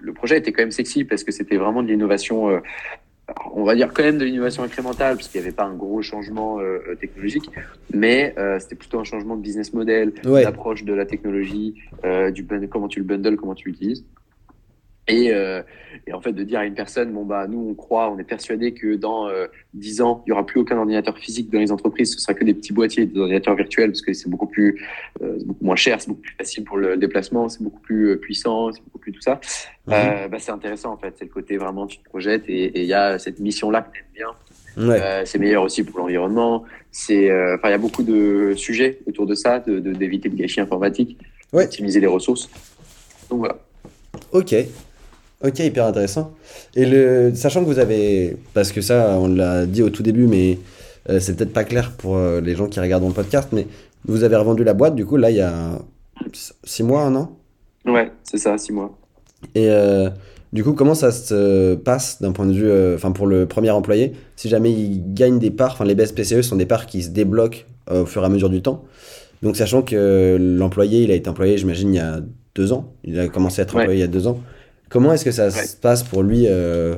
[0.00, 2.60] le projet était quand même sexy parce que c'était vraiment de l'innovation.
[3.54, 6.02] On va dire quand même de l'innovation incrémentale, parce qu'il n'y avait pas un gros
[6.02, 6.58] changement
[7.00, 7.50] technologique,
[7.92, 11.82] mais c'était plutôt un changement de business model, d'approche de la technologie,
[12.32, 14.04] du comment tu le bundles, comment tu l'utilises.
[15.08, 15.62] Et, euh,
[16.06, 18.24] et, en fait, de dire à une personne, bon, bah, nous, on croit, on est
[18.24, 21.72] persuadé que dans euh, 10 ans, il n'y aura plus aucun ordinateur physique dans les
[21.72, 24.80] entreprises, ce sera que des petits boîtiers, des ordinateurs virtuels, parce que c'est beaucoup plus,
[25.20, 28.16] euh, beaucoup moins cher, c'est beaucoup plus facile pour le déplacement, c'est beaucoup plus euh,
[28.16, 29.40] puissant, c'est beaucoup plus tout ça.
[29.88, 30.28] Mhm.
[30.30, 31.14] Bah, c'est intéressant, en fait.
[31.18, 34.00] C'est le côté vraiment, tu te projettes et il y a cette mission-là que tu
[34.00, 34.28] aimes bien.
[34.74, 35.26] Ouais.
[35.26, 36.64] c'est meilleur aussi pour l'environnement.
[36.92, 40.60] C'est, enfin, il y a beaucoup de sujets autour de ça, de, d'éviter le gâchis
[40.60, 41.18] informatique,
[41.52, 41.64] ouais.
[41.64, 42.48] d'optimiser les ressources.
[43.28, 43.58] Donc voilà.
[44.32, 44.54] Ok.
[45.44, 46.34] Ok, hyper intéressant.
[46.76, 50.28] Et le, sachant que vous avez, parce que ça, on l'a dit au tout début,
[50.28, 50.58] mais
[51.10, 53.66] euh, c'est peut-être pas clair pour euh, les gens qui regardent le podcast, mais
[54.04, 55.52] vous avez revendu la boîte, du coup, là, il y a
[56.62, 57.36] six mois, un an?
[57.84, 58.96] Ouais, c'est ça, six mois.
[59.56, 60.10] Et euh,
[60.52, 64.12] du coup, comment ça se passe d'un point de vue, enfin, pour le premier employé,
[64.36, 67.64] si jamais il gagne des parts, enfin, les BSPCE sont des parts qui se débloquent
[67.90, 68.84] au fur et à mesure du temps.
[69.42, 72.20] Donc, sachant que l'employé, il a été employé, j'imagine, il y a
[72.54, 74.38] deux ans, il a commencé à être employé il y a deux ans.
[74.92, 76.96] Comment est-ce que ça se passe pour lui euh,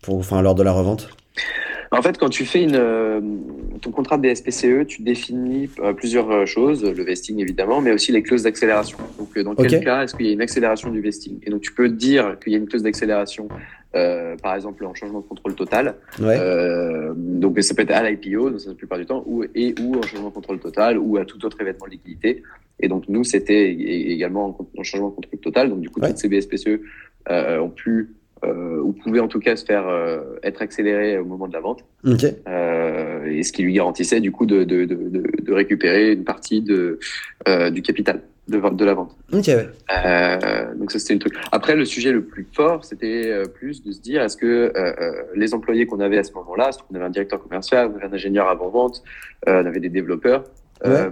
[0.00, 1.10] pour, enfin, lors de la revente?
[1.92, 3.20] En fait, quand tu fais une, euh,
[3.82, 8.22] ton contrat de BSPCE, tu définis euh, plusieurs choses, le vesting évidemment, mais aussi les
[8.22, 8.96] clauses d'accélération.
[9.18, 11.38] Donc, dans quel cas est-ce qu'il y a une accélération du vesting?
[11.42, 13.48] Et donc, tu peux dire qu'il y a une clause d'accélération,
[14.42, 15.94] par exemple en changement de contrôle total.
[17.16, 20.02] donc, ça peut être à l'IPO, dans la plupart du temps, ou, et ou en
[20.02, 22.42] changement de contrôle total, ou à tout autre événement de liquidité.
[22.80, 25.70] Et donc, nous, c'était également en changement de contrôle total.
[25.70, 26.80] Donc, du coup, toutes ces BSPCE
[27.30, 31.24] euh, ont pu euh, ou pouvaient en tout cas se faire euh, être accéléré au
[31.24, 31.84] moment de la vente.
[32.48, 34.96] Euh, et ce qui lui garantissait du coup de, de, de,
[35.42, 36.98] de récupérer une partie de,
[37.48, 39.16] euh, du capital de, de la vente.
[39.32, 39.56] Okay,
[40.78, 41.34] donc ça c'était une truc.
[41.52, 44.72] Après le sujet le plus fort c'était plus de se dire est-ce que
[45.34, 48.12] les employés qu'on avait à ce moment-là, on avait un directeur commercial, on avait un
[48.12, 49.02] ingénieur avant vente,
[49.46, 50.44] on avait des développeurs.
[50.84, 51.08] Ouais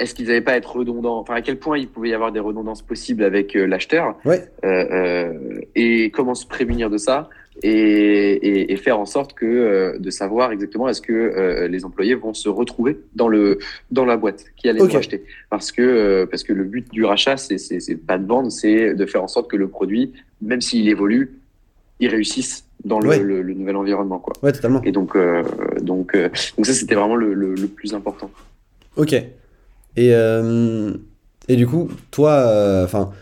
[0.00, 1.18] est-ce qu'ils n'avaient pas à être redondants?
[1.18, 4.16] Enfin, à quel point il pouvait y avoir des redondances possibles avec euh, l'acheteur?
[4.24, 4.44] Ouais.
[4.64, 7.28] euh, euh, Et comment se prémunir de ça?
[7.62, 11.84] Et, et, et, faire en sorte que euh, de savoir exactement est-ce que euh, les
[11.84, 13.58] employés vont se retrouver dans le
[13.90, 14.96] dans la boîte qui allait okay.
[14.96, 18.94] acheter parce que parce que le but du rachat c'est c'est pas de vendre c'est
[18.94, 20.12] de faire en sorte que le produit
[20.42, 21.38] même s'il évolue
[22.00, 23.18] il réussisse dans le, ouais.
[23.20, 24.34] le, le, nouvel environnement quoi.
[24.42, 24.82] Ouais totalement.
[24.82, 25.16] Et donc
[25.80, 28.30] donc donc ça c'était vraiment le, le, plus important.
[28.96, 29.12] Ok.
[29.12, 30.92] Et, euh,
[31.48, 33.12] et du coup, toi, enfin,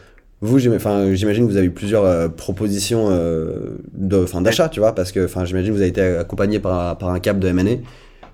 [0.43, 5.27] vous, j'imagine que vous avez eu plusieurs euh, propositions euh, d'achat, tu vois, parce que
[5.45, 7.77] j'imagine que vous avez été accompagné par, par un cap de M&A.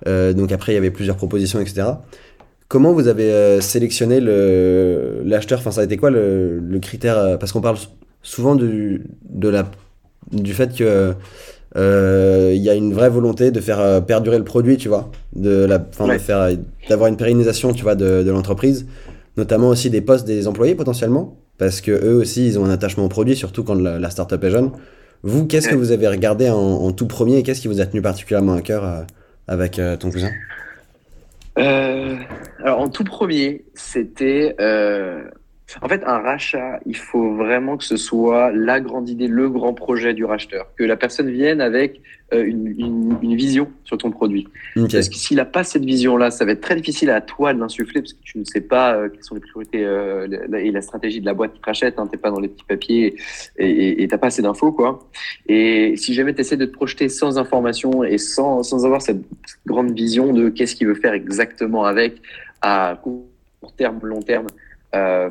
[0.08, 1.86] Euh, donc après, il y avait plusieurs propositions, etc.
[2.66, 5.58] Comment vous avez euh, sélectionné l'acheteur?
[5.58, 7.76] Enfin, ça a été quoi le, le critère Parce qu'on parle
[8.22, 9.70] souvent du, de la,
[10.32, 11.14] du fait que
[11.74, 15.10] il euh, y a une vraie volonté de faire euh, perdurer le produit, tu vois,
[15.36, 16.14] de la, ouais.
[16.14, 16.48] de faire,
[16.88, 18.86] d'avoir une pérennisation, tu vois, de, de l'entreprise,
[19.36, 23.04] notamment aussi des postes des employés potentiellement, parce que eux aussi, ils ont un attachement
[23.04, 24.70] au produit, surtout quand la, la startup est jeune.
[25.22, 27.86] Vous, qu'est-ce que vous avez regardé en, en tout premier et qu'est-ce qui vous a
[27.86, 29.02] tenu particulièrement à cœur euh,
[29.48, 30.30] avec euh, ton cousin?
[31.58, 32.16] Euh,
[32.62, 34.54] Alors, en tout premier, c'était
[35.82, 39.74] en fait, un rachat, il faut vraiment que ce soit la grande idée, le grand
[39.74, 40.72] projet du racheteur.
[40.76, 42.00] Que la personne vienne avec
[42.32, 44.46] une, une, une, vision sur ton produit.
[44.76, 44.96] Okay.
[44.96, 47.58] Parce que s'il n'a pas cette vision-là, ça va être très difficile à toi de
[47.58, 50.70] l'insuffler parce que tu ne sais pas euh, quelles sont les priorités euh, la, et
[50.70, 51.98] la stratégie de la boîte qui te rachète.
[51.98, 53.16] Hein, tu n'es pas dans les petits papiers
[53.56, 54.72] et tu n'as pas assez d'infos.
[54.72, 55.08] quoi.
[55.48, 59.22] Et si jamais tu essaies de te projeter sans information et sans, sans avoir cette
[59.66, 62.20] grande vision de qu'est-ce qu'il veut faire exactement avec
[62.60, 63.24] à court
[63.76, 64.48] terme, long terme,
[64.94, 65.28] euh,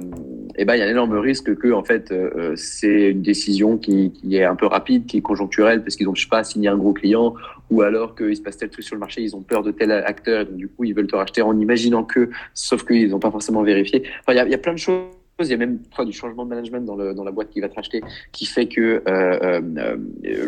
[0.55, 3.77] et ben il y a un énorme risque que en fait euh, c'est une décision
[3.77, 6.43] qui, qui, est un peu rapide, qui est conjoncturelle parce qu'ils ont je sais pas
[6.43, 7.33] signé un gros client
[7.71, 9.91] ou alors qu'il se passe tel truc sur le marché, ils ont peur de tel
[9.91, 13.63] acteur du coup ils veulent te racheter en imaginant que, sauf qu'ils n'ont pas forcément
[13.63, 14.03] vérifié.
[14.19, 16.85] Enfin il y a plein de choses il y a même du changement de management
[16.85, 19.95] dans, le, dans la boîte qui va te racheter, qui fait que euh, euh, euh,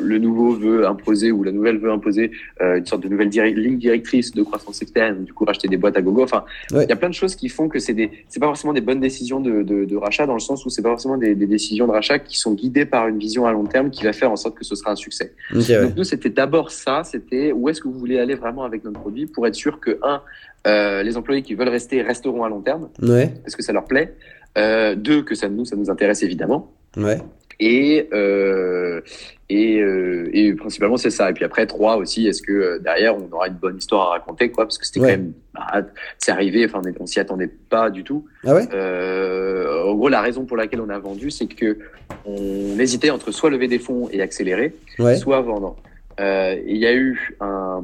[0.01, 3.77] le nouveau veut imposer ou la nouvelle veut imposer euh, une sorte de nouvelle ligne
[3.77, 6.23] directrice de croissance externe, du coup racheter des boîtes à gogo.
[6.23, 8.73] Enfin, il y a plein de choses qui font que c'est des, c'est pas forcément
[8.73, 11.35] des bonnes décisions de, de, de, rachat dans le sens où c'est pas forcément des,
[11.35, 14.13] des, décisions de rachat qui sont guidées par une vision à long terme qui va
[14.13, 15.33] faire en sorte que ce sera un succès.
[15.53, 18.99] Donc nous, c'était d'abord ça, c'était où est-ce que vous voulez aller vraiment avec notre
[18.99, 20.21] produit pour être sûr que un,
[20.67, 23.33] euh, les employés qui veulent rester resteront à long terme, ouais.
[23.43, 24.13] parce que ça leur plaît.
[24.57, 26.71] Euh, deux, que ça nous, ça nous intéresse évidemment.
[26.97, 27.19] Ouais.
[27.61, 29.01] Et, euh,
[29.49, 31.29] et, euh, et, principalement, c'est ça.
[31.29, 34.09] Et puis après, trois aussi, est-ce que euh, derrière, on aura une bonne histoire à
[34.11, 35.11] raconter, quoi, parce que c'était Ouais.
[35.15, 35.81] quand même, bah,
[36.17, 38.25] c'est arrivé, enfin, on s'y attendait pas du tout.
[38.45, 38.65] Ah ouais?
[38.73, 41.77] Euh, en gros, la raison pour laquelle on a vendu, c'est que
[42.25, 45.17] on hésitait entre soit lever des fonds et accélérer, Ouais.
[45.17, 45.75] soit vendre.
[46.21, 47.83] Euh, Il y a eu un,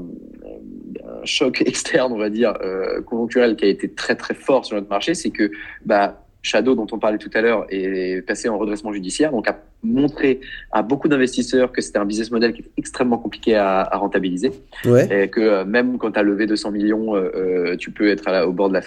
[1.04, 4.78] un choc externe, on va dire, euh, conjoncturel qui a été très très fort sur
[4.78, 5.52] notre marché, c'est que
[5.86, 9.58] bah, Shadow, dont on parlait tout à l'heure, est passé en redressement judiciaire, donc a
[9.84, 13.98] montré à beaucoup d'investisseurs que c'était un business model qui était extrêmement compliqué à, à
[13.98, 14.52] rentabiliser,
[14.86, 15.24] Ouais.
[15.24, 18.28] et que euh, même quand tu as levé 200 millions, euh, euh, tu peux être
[18.28, 18.82] à la- au bord de la.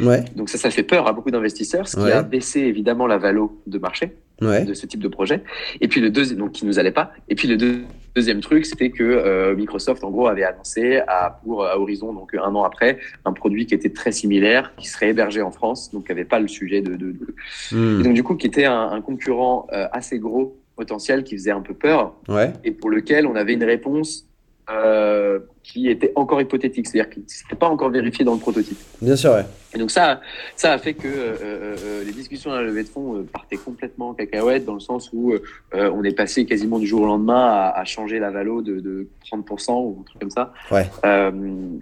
[0.00, 0.24] Ouais.
[0.36, 2.12] Donc ça, ça fait peur à beaucoup d'investisseurs, ce qui Ouais.
[2.12, 5.42] a baissé évidemment la valo de marché de ce type de projet.
[5.80, 7.10] Et puis le deuxième, donc qui nous allait pas.
[7.28, 7.82] Et puis le deux-
[8.14, 12.34] deuxième truc, c'était que euh, Microsoft en gros avait annoncé à pour à Horizon donc
[12.34, 16.06] un an après un produit qui était très similaire, qui serait hébergé en France, donc
[16.06, 17.34] qui avait pas le sujet de, de, de-
[17.72, 18.00] Hmm.
[18.00, 21.50] et donc du coup qui était un, un concurrent euh, assez gros potentiel qui faisait
[21.50, 22.52] un peu peur Ouais.
[22.64, 24.26] et pour lequel on avait une réponse
[24.70, 28.78] euh, qui était encore hypothétique, c'est-à-dire que c'était pas encore vérifié dans le prototype.
[29.00, 29.44] Bien sûr, ouais.
[29.74, 30.20] Et donc ça,
[30.54, 33.22] ça a fait que euh, euh, euh, les discussions à la levée de fonds euh,
[33.22, 35.38] partaient complètement en cacahuète dans le sens où euh,
[35.72, 39.08] on est passé quasiment du jour au lendemain à, à changer la valo de, de
[39.32, 40.52] 30% ou un truc comme ça.
[40.70, 40.86] Ouais.
[41.06, 41.30] Euh,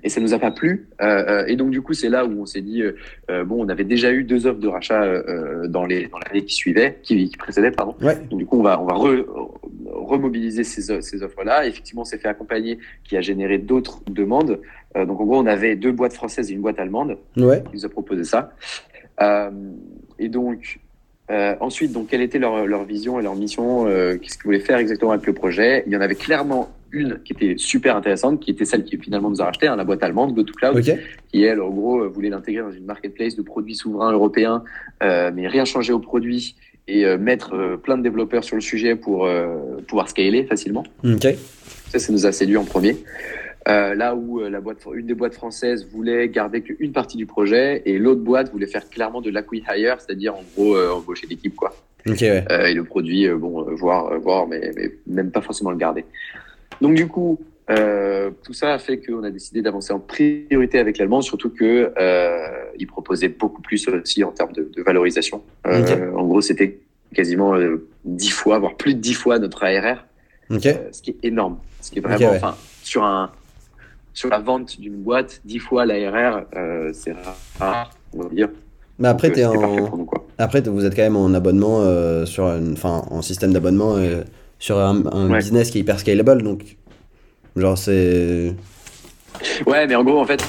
[0.04, 0.88] et ça nous a pas plu.
[1.48, 2.82] Et donc du coup c'est là où on s'est dit
[3.28, 5.04] bon on avait déjà eu deux offres de rachat
[5.68, 7.94] dans les dans l'année qui suivait, qui, qui précédait pardon.
[8.02, 8.16] Ouais.
[8.30, 9.24] Donc du coup on va on va re-
[10.10, 11.66] remobiliser ces, ces offres là.
[11.66, 14.60] Effectivement on s'est fait accompagner qui a généré d'autres demandes.
[14.96, 17.62] Euh, donc en gros on avait deux boîtes françaises et une boîte allemande Ouais.
[17.68, 18.52] qui nous a proposé ça.
[19.22, 19.50] Euh,
[20.18, 20.80] et donc,
[21.30, 24.78] euh, ensuite, donc, quelle était leur, leur vision et leur mission Qu'est-ce qu'ils voulaient faire
[24.78, 25.84] exactement avec le projet?
[25.86, 29.30] Il y en avait clairement une qui était super intéressante, qui était celle qui finalement
[29.30, 30.90] nous a racheté, hein, la boîte allemande, GoToCloud, Ok.
[31.30, 34.64] qui elle, en gros, voulait l'intégrer dans une marketplace de produits souverains européens,
[35.00, 36.56] mais rien changer au produit
[36.90, 39.46] et euh, mettre euh, plein de développeurs sur le sujet pour euh,
[39.86, 40.84] pouvoir scaler facilement.
[41.88, 42.96] Ça, ça nous a séduit en premier.
[43.68, 47.82] Euh, là où la boîte, une des boîtes françaises voulait garder qu'une partie du projet
[47.84, 51.74] et l'autre boîte voulait faire clairement de l'acquis-hire, c'est-à-dire en gros euh, embaucher l'équipe quoi.
[52.08, 52.44] Ok, ouais.
[52.50, 56.04] Euh, et le produit, bon, voir, voir, mais, mais même pas forcément le garder.
[56.80, 61.20] Donc du coup, tout ça a fait qu'on a décidé d'avancer en priorité avec l'allemand,
[61.20, 61.92] surtout que
[62.78, 65.42] il proposait beaucoup plus aussi en termes de, de valorisation.
[65.66, 66.12] Euh.
[66.14, 66.78] En gros, c'était
[67.14, 70.04] quasiment euh, 10 fois, voire plus de 10 fois notre ARR.
[70.50, 70.66] Ok.
[70.66, 71.58] Euh, ce qui est énorme.
[71.80, 72.40] Ce qui est vraiment, ouais.
[72.82, 73.30] sur un,
[74.12, 76.44] sur la vente d'une boîte, 10 fois l'ARR,
[76.92, 77.14] c'est
[77.58, 78.48] rare, on va dire.
[78.98, 79.96] Mais après, Donc, parfait en...
[79.96, 83.96] nous, après, vous êtes quand même en abonnement euh, sur, une- enfin, en système d'abonnement
[83.96, 84.22] euh,
[84.58, 85.38] sur un, un Ouais.
[85.38, 86.76] business qui est hyper scalable, donc
[87.56, 88.54] genre c'est.
[89.66, 90.44] Ouais, mais en gros, en fait,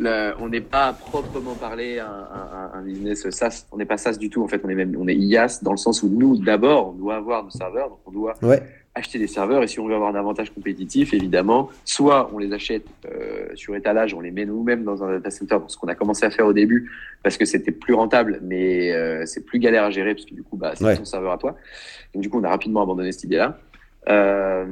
[0.00, 3.66] le- on n'est pas à proprement parler un, un, un business SaaS.
[3.70, 4.42] On n'est pas SaaS du tout.
[4.42, 6.92] En fait, on est même, on est IaaS dans le sens où nous, d'abord, on
[6.92, 8.62] doit avoir nos serveurs, donc on doit Ouais.
[8.94, 12.52] acheter des serveurs et si on veut avoir un avantage compétitif, évidemment, soit on les
[12.52, 15.94] achète euh, sur étalage, on les met nous-mêmes dans un data center, ce qu'on a
[15.94, 16.90] commencé à faire au début
[17.22, 20.42] parce que c'était plus rentable, mais euh, c'est plus galère à gérer parce que du
[20.42, 20.96] coup, bah, c'est Ouais.
[20.96, 21.56] ton serveur à toi.
[22.14, 23.58] Donc du coup, on a rapidement abandonné cette idée-là.
[24.08, 24.64] Euh,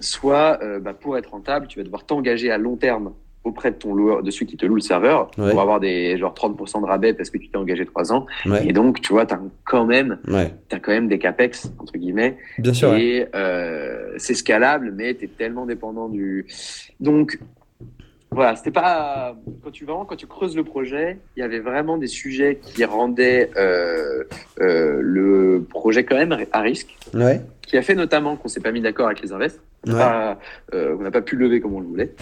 [0.00, 3.12] soit, bah, pour être rentable, tu vas devoir t'engager à long terme
[3.44, 5.50] auprès de ton loueur, de celui qui te loue le serveur, Ouais.
[5.50, 8.26] pour avoir des genre 30% de rabais parce que tu t'es engagé trois ans.
[8.46, 8.66] Ouais.
[8.68, 10.52] Et donc, tu vois, t'as quand même, Ouais.
[10.68, 12.36] t'as quand même des capex entre guillemets.
[12.58, 12.94] Bien sûr.
[12.94, 16.46] Et euh, c'est scalable, mais tu es tellement dépendant du.
[17.00, 17.38] Donc,
[18.30, 19.34] voilà, c'était pas.
[19.64, 22.84] Quand tu, vraiment, quand tu creuses le projet, il y avait vraiment des sujets qui
[22.84, 24.24] rendaient euh,
[24.60, 27.40] euh, le projet quand même à risque, Ouais.
[27.62, 29.60] qui a fait notamment qu'on s'est pas mis d'accord avec les invests.
[29.86, 30.00] On n'a Ouais.
[30.02, 30.38] pas,
[30.74, 32.14] euh, n'a pas pu lever comme on le voulait.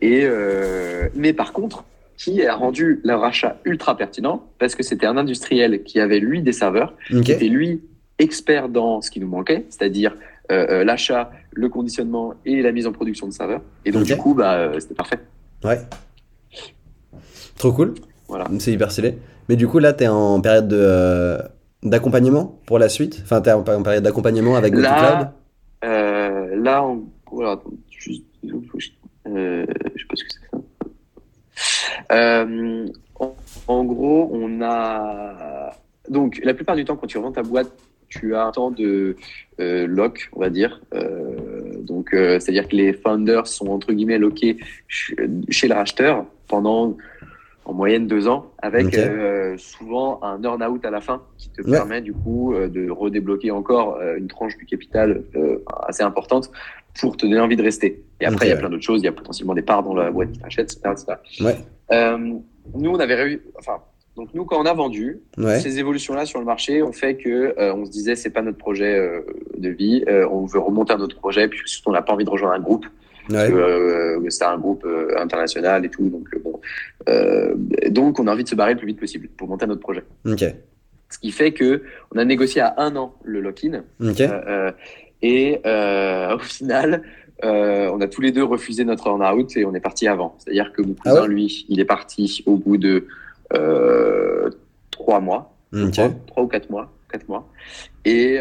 [0.00, 1.84] Et, euh, mais par contre,
[2.16, 4.44] qui a rendu le rachat ultra pertinent?
[4.58, 7.80] Parce que c'était un industriel qui avait lui des serveurs qui était lui
[8.18, 10.16] expert dans ce qui nous manquait, c'est-à-dire
[10.50, 13.60] euh, l'achat, le conditionnement et la mise en production de serveurs.
[13.84, 15.20] Et donc du coup, bah, euh, c'était parfait.
[15.62, 15.78] Ouais.
[17.56, 17.94] Trop cool.
[18.28, 18.46] Voilà.
[18.58, 19.18] C'est hyper stylé.
[19.48, 21.38] Mais du coup, là, tu es en période de,
[21.82, 23.20] d'accompagnement pour la suite?
[23.22, 25.28] Enfin, tu es en période d'accompagnement avec GoToCloud
[25.84, 26.17] euh,
[26.58, 27.08] Là, on...
[29.26, 29.66] euh.
[32.12, 32.86] Euh,
[33.66, 35.70] en, gros, on a
[36.08, 37.70] donc la plupart du temps quand tu revends ta boîte,
[38.08, 39.16] tu as un temps de
[39.60, 40.80] euh, lock, on va dire.
[41.82, 46.96] Donc, c'est-à-dire que les founders sont entre guillemets lockés chez le racheteur pendant
[47.68, 52.00] en moyenne deux ans, avec euh, souvent un earn-out à la fin qui te permet
[52.00, 55.22] du coup euh, de redébloquer encore euh, une tranche du capital
[55.86, 56.50] assez importante
[56.98, 58.02] pour te donner envie de rester.
[58.20, 59.02] Et après, il y a plein d'autres choses.
[59.02, 61.18] Il y a potentiellement des parts dans la boîte qui t'achète, etc.
[61.40, 61.56] Ouais.
[62.74, 63.42] nous, on avait réussi.
[63.58, 63.76] Enfin,
[64.16, 67.84] donc nous, quand on a vendu, ces évolutions-là sur le marché ont fait que on
[67.84, 68.98] se disait c'est pas notre projet
[69.56, 70.04] de vie.
[70.08, 72.60] on veut remonter un autre projet, puis surtout on n'a pas envie de rejoindre un
[72.60, 72.86] groupe.
[73.30, 73.52] Ouais.
[73.52, 76.08] Euh, c'était un groupe euh, international et tout.
[76.08, 76.60] Donc, euh, bon,
[77.08, 77.54] euh,
[77.90, 80.04] donc, on a envie de se barrer le plus vite possible pour monter notre projet.
[80.26, 80.54] Okay.
[81.10, 81.82] Ce qui fait que
[82.14, 83.82] on a négocié à un an le lock-in.
[84.00, 84.28] Okay.
[85.22, 87.02] et au final,
[87.42, 90.36] on a tous les deux refusé notre earn-out et on est parti avant.
[90.38, 93.06] C'est-à-dire que mon cousin, ah ouais lui, il est parti au bout de
[94.90, 96.10] trois mois, okay.
[96.26, 97.48] trois, ou quatre mois, quatre mois.
[98.04, 98.38] Et,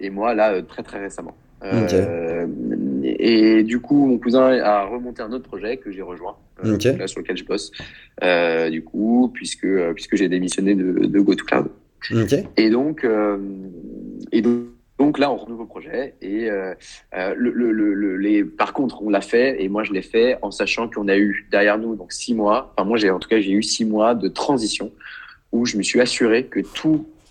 [0.00, 1.34] et moi, là, très très récemment.
[1.64, 2.46] Euh,
[3.02, 7.06] et, du coup, mon cousin a remonté un autre projet que j'ai rejoint, euh, là,
[7.06, 7.72] sur lequel je bosse.
[8.22, 11.70] Euh, du coup, puisque puisque j'ai démissionné de, de GoToCloud.
[12.56, 13.06] Et donc
[14.32, 14.64] et donc
[14.98, 16.74] donc là, on un nouveau projet et euh,
[17.12, 20.50] le, le, le, les, par contre, on l'a fait et moi je l'ai fait en
[20.50, 22.72] sachant qu'on a eu derrière nous donc six mois.
[22.76, 24.92] Enfin moi j'ai en tout cas j'ai eu six mois de transition
[25.50, 26.60] où je me suis assuré que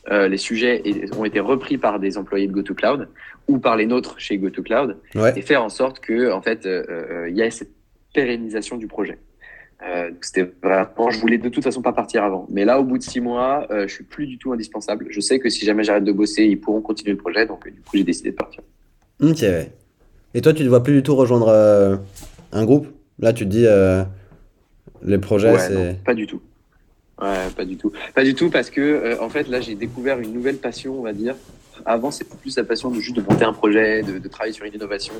[0.05, 0.83] tous les sujets
[1.17, 3.07] ont été repris par des employés de GoToCloud
[3.47, 5.37] ou par les nôtres chez GoToCloud ouais.
[5.37, 7.71] et faire en sorte que en fait euh, euh, il y ait cette
[8.13, 9.17] pérennisation du projet.
[9.85, 12.47] Euh, c'était vraiment, je voulais de toute façon pas partir avant.
[12.49, 15.07] Mais là, au bout de six mois, euh, je suis plus du tout indispensable.
[15.09, 17.45] Je sais que si jamais j'arrête de bosser, ils pourront continuer le projet.
[17.45, 18.61] Donc, du coup, j'ai décidé de partir.
[19.21, 19.43] Ok.
[20.33, 21.97] Et toi, tu ne vois plus du tout rejoindre euh,
[22.53, 22.87] un groupe?
[23.19, 24.03] Là, tu te dis, euh,
[25.03, 26.03] les projets, ouais, c'est.
[26.05, 26.41] Pas du tout.
[27.21, 27.91] Ouais, pas du tout.
[28.15, 31.13] Pas du tout parce que, en fait, là, j'ai découvert une nouvelle passion, on va
[31.13, 31.35] dire,
[31.85, 34.65] avant, c'était plus la passion de juste de monter un projet, de, de travailler sur
[34.65, 35.13] une innovation,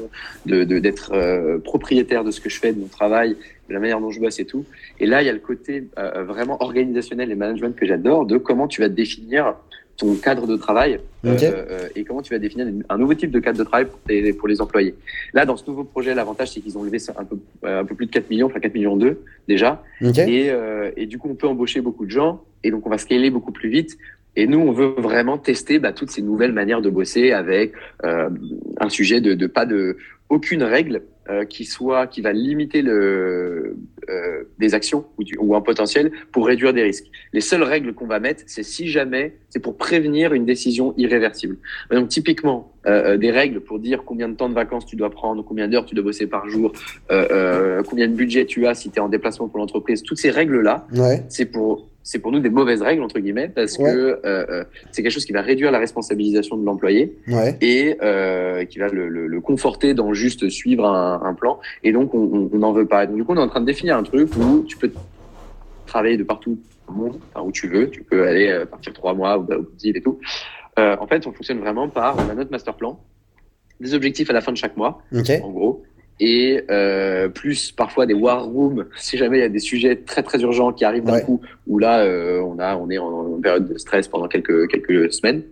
[0.45, 3.35] de d'être euh, propriétaire de ce que je fais, de mon travail,
[3.69, 4.65] de la manière dont je bosse et tout.
[4.99, 8.37] Et là, il y a le côté euh, vraiment organisationnel et management que j'adore, de
[8.37, 9.55] comment tu vas définir
[9.97, 11.51] ton cadre de travail okay.
[11.53, 14.33] euh, et comment tu vas définir un nouveau type de cadre de travail pour, tes,
[14.33, 14.95] pour les employés.
[15.33, 18.07] Là, dans ce nouveau projet, l'avantage, c'est qu'ils ont levé un peu, un peu plus
[18.07, 19.83] de 4 millions, enfin 4 millions 2 déjà.
[20.01, 20.21] Okay.
[20.21, 22.97] Et, euh, et du coup, on peut embaucher beaucoup de gens et donc on va
[22.97, 23.97] scaler beaucoup plus vite.
[24.35, 28.29] Et nous, on veut vraiment tester bah, toutes ces nouvelles manières de bosser avec euh,
[28.79, 29.97] un sujet de, de, pas de
[30.29, 33.77] aucune règle euh, qui soit qui va limiter le
[34.09, 37.05] euh, des actions ou, du, ou un potentiel pour réduire des risques.
[37.31, 41.57] Les seules règles qu'on va mettre, c'est si jamais c'est pour prévenir une décision irréversible.
[41.91, 45.45] Donc typiquement euh, des règles pour dire combien de temps de vacances tu dois prendre,
[45.45, 46.73] combien d'heures tu dois bosser par jour,
[47.09, 50.03] combien de budget tu as si tu es en déplacement pour l'entreprise.
[50.03, 51.23] Toutes ces règles là, ouais.
[51.29, 53.91] c'est pour c'est pour nous des mauvaises règles entre guillemets parce ouais.
[53.91, 57.57] que euh, c'est quelque chose qui va réduire la responsabilisation de l'employé ouais.
[57.61, 61.93] et euh, qui va le, le, le, conforter dans juste suivre un, un plan et
[61.93, 63.05] donc on n'en veut pas.
[63.07, 64.91] Donc, du coup on est en train de définir un truc où tu peux
[65.87, 69.13] travailler de partout au monde, enfin, où tu veux, tu peux aller euh, partir trois
[69.13, 70.19] mois au Brésil et tout.
[70.77, 72.99] Euh, en fait on fonctionne vraiment par on a notre master plan,
[73.79, 75.41] des objectifs à la fin de chaque mois, okay.
[75.41, 75.83] en gros
[76.19, 80.23] et euh, plus parfois des war rooms si jamais il y a des sujets très
[80.23, 81.23] très urgents qui arrivent d'un ouais.
[81.23, 84.67] coup où là euh, on a on est en, en, période de stress pendant quelques
[84.67, 85.43] quelques semaines.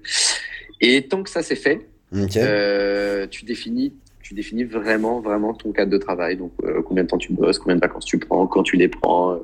[0.80, 2.40] Et tant que ça c'est fait okay.
[2.42, 3.94] euh, tu définis
[4.32, 6.38] tu définis vraiment vraiment ton cadre de travail.
[6.38, 8.88] Donc euh, combien de temps tu bosses combien de vacances tu prends quand tu les
[8.88, 9.40] prends.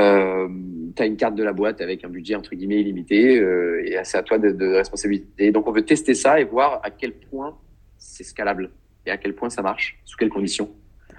[0.00, 0.48] Euh,
[0.96, 3.98] tu as une carte de la boîte avec un budget entre guillemets illimité euh, et
[4.04, 7.12] c'est à toi de, de responsabilité donc on veut tester ça et voir à quel
[7.12, 7.56] point
[7.98, 8.70] c'est scalable
[9.06, 10.68] et à quel point ça marche, sous quelles conditions.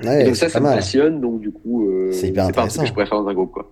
[0.03, 2.67] Ouais, et donc ça, ça me passionne, donc du coup, euh, c'est hyper pas un
[2.67, 3.69] que je pourrais faire dans un groupe, quoi.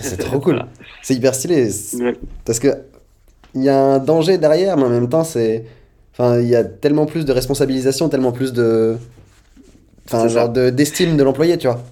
[0.00, 0.54] C'est trop cool.
[0.54, 0.68] Voilà.
[1.02, 1.68] C'est hyper stylé.
[1.98, 2.14] Ouais.
[2.44, 2.68] Parce que
[3.54, 5.64] il y a un danger derrière, mais en même temps, c'est,
[6.12, 8.96] enfin, il y a tellement plus de responsabilisation, tellement plus de,
[10.06, 11.82] enfin, genre de d'estime de l'employé, tu vois.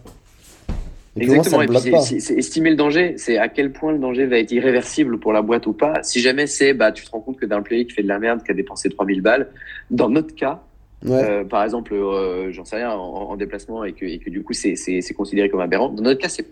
[1.18, 1.62] Et Exactement.
[1.62, 5.18] Et puis c'est estimer le danger, c'est à quel point le danger va être irréversible
[5.18, 6.02] pour la boîte ou pas.
[6.02, 8.18] Si jamais c'est, bah, tu te rends compte que d'un employé qui fait de la
[8.18, 9.48] merde, qui a dépensé 3000 balles,
[9.90, 10.62] dans notre cas,
[11.06, 11.24] Ouais.
[11.24, 14.42] Euh, par exemple, euh, j'en sais rien, en, en, déplacement et que, et que du
[14.42, 15.88] coup c'est considéré comme aberrant.
[15.88, 16.46] Dans notre cas, c'est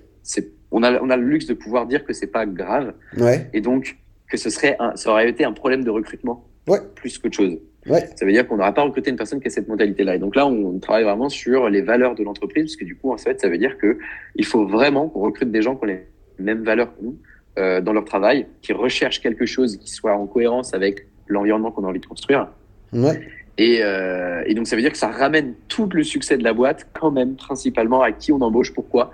[0.70, 3.48] on a, on a le luxe de pouvoir dire que c'est pas grave ouais.
[3.52, 3.96] et donc
[4.28, 6.78] que ce serait un, ça aurait été un problème de recrutement ouais.
[6.94, 7.58] plus qu'autre chose.
[7.86, 10.14] Ça veut dire qu'on n'aura pas recruté une personne qui a cette mentalité-là.
[10.14, 13.12] Et donc là, on travaille vraiment sur les valeurs de l'entreprise, parce que du coup,
[13.12, 13.98] en fait, ça veut dire que
[14.36, 16.06] il faut vraiment qu'on recrute des gens qui ont les
[16.38, 17.18] mêmes valeurs que nous
[17.58, 21.84] euh, dans leur travail, qui recherchent quelque chose qui soit en cohérence avec l'environnement qu'on
[21.84, 22.48] a envie de construire.
[22.94, 23.20] Ouais.
[23.56, 26.52] Et, euh, et, donc ça veut dire que ça ramène tout le succès de la
[26.52, 29.12] boîte quand même principalement à qui on embauche, pourquoi.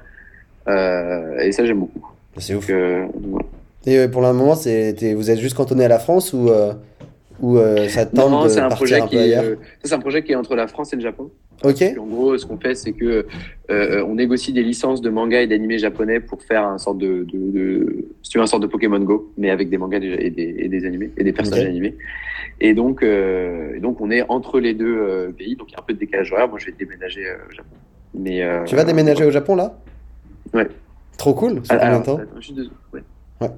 [0.69, 2.07] Euh, et ça j'aime beaucoup.
[2.39, 2.67] C'est ouf.
[2.71, 3.07] Euh,
[3.87, 6.51] et pour le moment, vous êtes juste cantonné à la France ou,
[7.41, 10.37] ou ça tente non, de un projet un qui est, c'est un projet qui est
[10.37, 11.31] entre la France et le Japon.
[11.63, 11.83] Ok.
[11.99, 13.27] en gros, ce qu'on fait, c'est que
[13.71, 17.25] euh, on négocie des licences de manga et d'animés japonais pour faire un sorte de,
[17.25, 20.31] de, de si tu veux, un sorte de Pokémon Go, mais avec des mangas et
[20.31, 21.97] des, et des animés et des personnages animés.
[22.61, 25.77] Et donc, euh, et donc, on est entre les deux euh, pays, donc il y
[25.77, 26.49] a un peu de décalage horaire.
[26.49, 27.77] Moi, je vais déménager au Japon.
[28.15, 29.79] Mais tu vas déménager au Japon là?
[30.55, 30.69] Ouais.
[31.19, 31.61] Trop cool.
[31.65, 32.71] Je suis désolé.
[32.93, 33.03] Ouais.
[33.43, 33.51] ouais.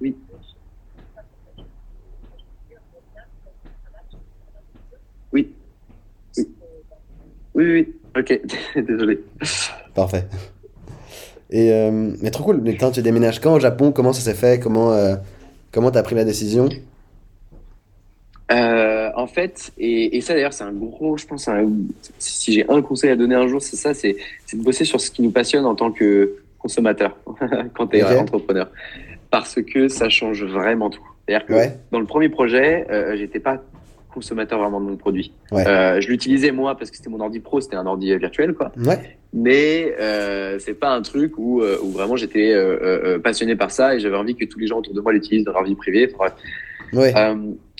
[0.00, 0.16] Oui.
[5.32, 5.54] Oui.
[6.36, 6.48] Oui.
[7.54, 7.94] Oui, oui.
[8.16, 8.40] Ok.
[8.76, 9.20] Désolé.
[9.94, 10.24] Parfait.
[11.50, 12.60] Et euh, mais trop cool.
[12.62, 13.92] Mais tu déménages quand au Japon?
[13.92, 14.60] Comment ça s'est fait?
[14.60, 15.16] Comment euh,
[15.72, 16.68] comment t'as pris la décision?
[18.50, 21.70] Euh, En fait, et, et ça d'ailleurs, c'est un gros, je pense, un,
[22.18, 24.16] si j'ai un conseil à donner un jour, c'est ça, c'est
[24.52, 27.16] de bosser sur ce qui nous passionne en tant que consommateur
[27.74, 28.18] quand tu es okay.
[28.18, 28.68] entrepreneur,
[29.30, 31.06] parce que ça change vraiment tout.
[31.26, 31.78] C'est-à-dire que ouais.
[31.90, 33.62] dans le premier projet, euh, j'étais pas
[34.14, 35.32] consommateur vraiment de mon produit.
[35.50, 35.66] Ouais.
[35.66, 38.72] Euh, je l'utilisais moi parce que c'était mon ordi pro, c'était un ordi virtuel quoi.
[38.78, 39.18] Ouais.
[39.32, 43.72] Mais euh, c'est pas un truc où, euh, où vraiment j'étais euh, euh, passionné par
[43.72, 45.74] ça et j'avais envie que tous les gens autour de moi l'utilisent dans leur vie
[45.74, 46.10] privée.
[46.92, 47.12] Ouais.
[47.16, 47.34] Euh,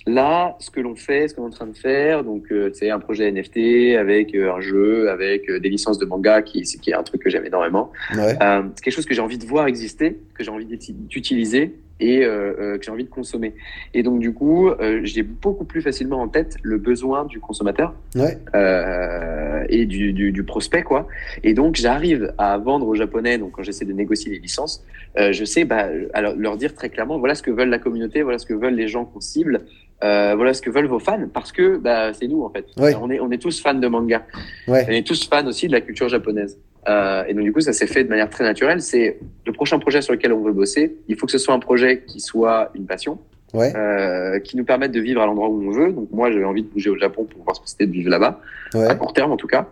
[0.08, 2.98] là, ce que l'on fait, ce qu'on est en train de faire, donc c'est un
[2.98, 7.22] projet NFT avec un jeu, avec des licences de manga, qui, qui est un truc
[7.22, 7.92] que j'aime énormément.
[8.16, 8.36] Ouais.
[8.74, 12.76] c'est quelque chose que j'ai envie de voir exister, que j'ai envie d'utiliser et euh,
[12.76, 13.54] que j'ai envie de consommer.
[13.92, 17.94] Et donc du coup, euh, j'ai beaucoup plus facilement en tête le besoin du consommateur
[18.16, 18.38] ouais.
[18.54, 21.06] euh, et du, du, du, prospect quoi.
[21.42, 23.38] Et donc j'arrive à vendre aux japonais.
[23.38, 24.84] Donc quand j'essaie de négocier les licences,
[25.18, 28.22] euh, je sais bah, alors, leur dire très clairement voilà ce que veulent la communauté,
[28.22, 29.62] voilà ce que veulent les gens qu'on cible.
[30.02, 32.66] Euh, voilà ce que veulent vos fans parce que bah, c'est nous en fait.
[32.76, 32.94] Ouais.
[33.00, 34.26] On est on est tous fans de manga.
[34.66, 34.84] Ouais.
[34.88, 36.58] On est tous fans aussi de la culture japonaise.
[36.88, 38.80] Euh, et donc du coup, ça s'est fait de manière très naturelle.
[38.80, 40.96] C'est le prochain projet sur lequel on veut bosser.
[41.08, 43.18] Il faut que ce soit un projet qui soit une passion,
[43.52, 43.74] ouais.
[43.74, 45.92] euh, qui nous permette de vivre à l'endroit où on veut.
[45.92, 48.10] Donc moi, j'avais envie de bouger au Japon pour voir ce que c'était de vivre
[48.10, 48.40] là-bas,
[48.74, 48.86] ouais.
[48.86, 49.68] à court terme en tout cas.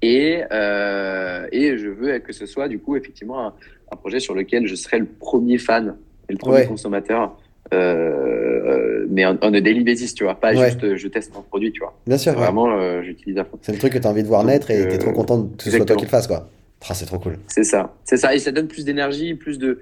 [0.00, 3.54] Et euh, et je veux que ce soit du coup effectivement un,
[3.92, 5.96] un, projet sur lequel je serai le premier fan
[6.28, 6.66] et le premier ouais.
[6.66, 7.36] consommateur.
[7.72, 10.66] Euh, mais on, a daily basis, tu vois, pas Ouais.
[10.66, 11.94] juste euh, je teste un produit, tu vois.
[12.06, 12.32] Bien sûr.
[12.32, 12.38] ouais.
[12.38, 13.58] Vraiment, euh, j'utilise à fond.
[13.62, 15.12] C'est le truc que tu as envie de voir naître et euh, tu es trop
[15.12, 16.48] content que ce soit toi qui le fasse, quoi.
[16.88, 17.38] Ah, c'est trop cool.
[17.46, 19.78] C'est ça, c'est ça, et ça donne plus d'énergie, plus de,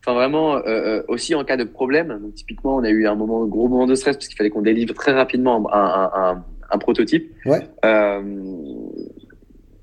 [0.00, 2.08] enfin vraiment euh, euh, aussi en cas de problème.
[2.22, 4.50] Donc typiquement, on a eu un moment, un gros moment de stress parce qu'il fallait
[4.50, 7.32] qu'on délivre très rapidement un, un, un, un prototype.
[7.46, 7.60] Ouais.
[7.86, 8.20] Euh,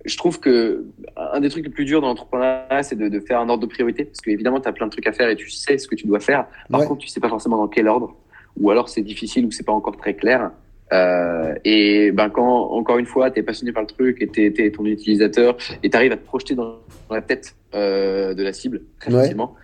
[0.06, 0.86] je trouve que
[1.18, 3.72] un des trucs les plus durs dans l'entrepreneuriat, c'est de, de, faire un ordre de
[3.72, 5.96] priorité, parce qu'évidemment, tu as plein de trucs à faire et tu sais ce que
[5.96, 6.48] tu dois faire.
[6.70, 6.88] Par ouais.
[6.88, 8.16] contre, tu sais pas forcément dans quel ordre,
[8.58, 10.52] ou alors c'est difficile ou c'est pas encore très clair.
[10.92, 14.72] Euh, et ben quand encore une fois t'es passionné par le truc et t'es, t'es
[14.72, 18.82] ton utilisateur et t'arrives à te projeter dans, dans la tête euh, de la cible
[19.00, 19.22] très ouais.
[19.22, 19.56] facilement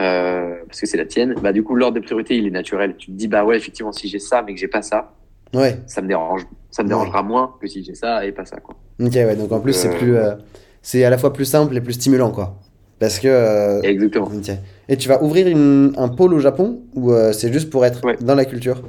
[0.00, 2.96] euh, parce que c'est la tienne bah du coup l'ordre de priorité il est naturel
[2.98, 5.14] tu te dis bah ouais effectivement si j'ai ça mais que j'ai pas ça
[5.54, 5.80] ouais.
[5.86, 8.74] ça me dérange ça me dérangera moins que si j'ai ça et pas ça quoi
[9.00, 10.34] ok ouais donc en plus c'est plus euh,
[10.80, 12.58] c'est à la fois plus simple et plus stimulant quoi
[12.98, 14.58] parce que euh, exactement okay.
[14.88, 18.04] et tu vas ouvrir une, un pôle au Japon ou euh, c'est juste pour être
[18.04, 18.16] ouais.
[18.20, 18.82] dans la culture?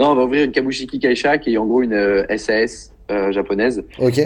[0.00, 3.30] Non, on va ouvrir une Kabushiki Kaisha qui est en gros une euh, SAS euh,
[3.32, 3.84] japonaise.
[3.98, 4.20] Ok.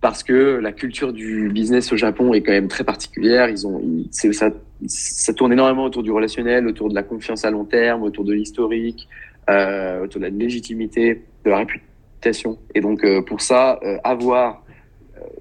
[0.00, 3.48] Parce que la culture du business au Japon est quand même très particulière.
[3.48, 4.50] Ils ont, ils, ça,
[4.86, 8.32] ça tourne énormément autour du relationnel, autour de la confiance à long terme, autour de
[8.32, 9.06] l'historique,
[9.50, 12.58] euh, autour de la légitimité, de la réputation.
[12.74, 14.64] Et donc euh, pour ça, euh, avoir,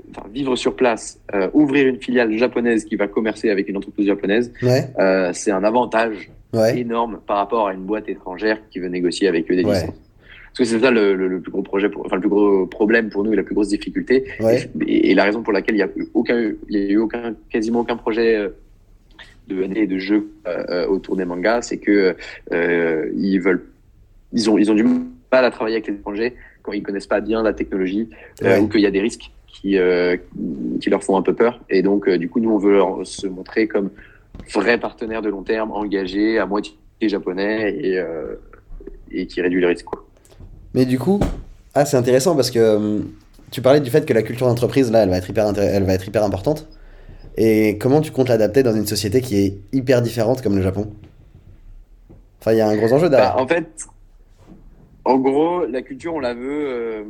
[0.10, 1.20] enfin, vivre sur place,
[1.54, 5.34] ouvrir une filiale japonaise qui va commercer avec une entreprise japonaise, ouais.
[5.34, 6.80] C'est un avantage ouais.
[6.80, 9.74] énorme par rapport à une boîte étrangère qui veut négocier avec eux des ouais.
[9.74, 9.95] licences.
[10.45, 12.68] Parce que c'est ça le, le, le, plus gros projet, pour, enfin le plus gros
[12.68, 14.26] problème pour nous et la plus grosse difficulté.
[14.86, 16.97] Et, et, la raison pour laquelle il y a eu aucun, il y a eu
[16.97, 18.49] aucun, quasiment aucun projet
[19.47, 22.16] de et de jeu euh, autour des mangas, c'est que
[22.52, 23.66] euh, ils veulent,
[24.34, 27.22] ils ont, ils ont du mal à travailler avec les étrangers quand ils connaissent pas
[27.22, 28.10] bien la technologie
[28.44, 28.60] euh, ouais.
[28.60, 30.18] ou qu'il y a des risques qui, euh,
[30.80, 31.60] qui leur font un peu peur.
[31.70, 33.90] Et donc du coup nous on veut leur se montrer comme
[34.54, 38.36] vrai partenaire de long terme, engagé, à moitié japonais et, euh,
[39.12, 39.86] et qui réduit le risque.
[39.86, 40.06] Quoi.
[40.74, 41.20] Mais du coup,
[41.74, 43.00] ah, c'est intéressant parce que euh,
[43.52, 45.94] tu parlais du fait que la culture d'entreprise, là, elle va, être hyper elle va
[45.94, 46.68] être hyper importante.
[47.38, 50.92] Et comment tu comptes l'adapter dans une société qui est hyper différente comme le Japon?
[52.40, 53.36] Enfin, il y a un gros enjeu derrière.
[53.36, 53.68] Bah, en fait,
[55.06, 56.66] en gros, la culture, on la veut.
[56.68, 57.04] Euh,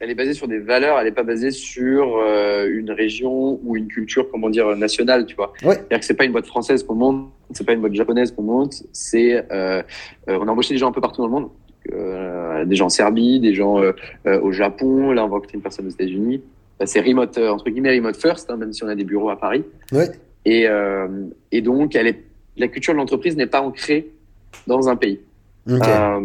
[0.00, 3.76] elle est basée sur des valeurs, elle n'est pas basée sur euh, une région ou
[3.76, 5.52] une culture, comment dire, nationale, tu vois.
[5.64, 5.74] Ouais.
[5.74, 8.42] C'est-à-dire que c'est pas une boîte française qu'on monte, c'est pas une boîte japonaise qu'on
[8.42, 9.82] monte, c'est, euh,
[10.28, 11.48] euh, on a embauché des gens un peu partout dans le monde,
[11.92, 13.90] euh, des gens en Serbie, des gens euh,
[14.26, 16.42] euh, au Japon, là on va recruter une personne aux États-Unis.
[16.78, 19.36] Bah, c'est remote, entre guillemets, remote first, hein, même si on a des bureaux à
[19.40, 19.64] Paris.
[19.90, 20.08] Ouais.
[20.44, 21.08] Et, euh,
[21.50, 22.22] et donc, elle est,
[22.56, 24.12] la culture de l'entreprise n'est pas ancrée
[24.68, 25.18] dans un pays.
[25.68, 26.20] Euh,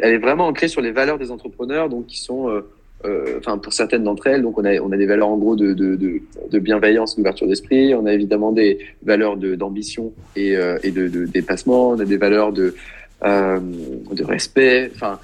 [0.00, 2.62] elle est vraiment ancrée sur les valeurs des entrepreneurs, donc qui sont, euh,
[3.04, 5.56] euh, enfin pour certaines d'entre elles, donc on a on a des valeurs en gros
[5.56, 7.94] de de, de, de bienveillance, d'ouverture d'esprit.
[7.94, 10.52] On a évidemment des valeurs de d'ambition et
[10.82, 11.90] et de, de dépassement.
[11.90, 12.74] On a des valeurs de
[13.22, 14.90] de respect.
[14.94, 15.18] Enfin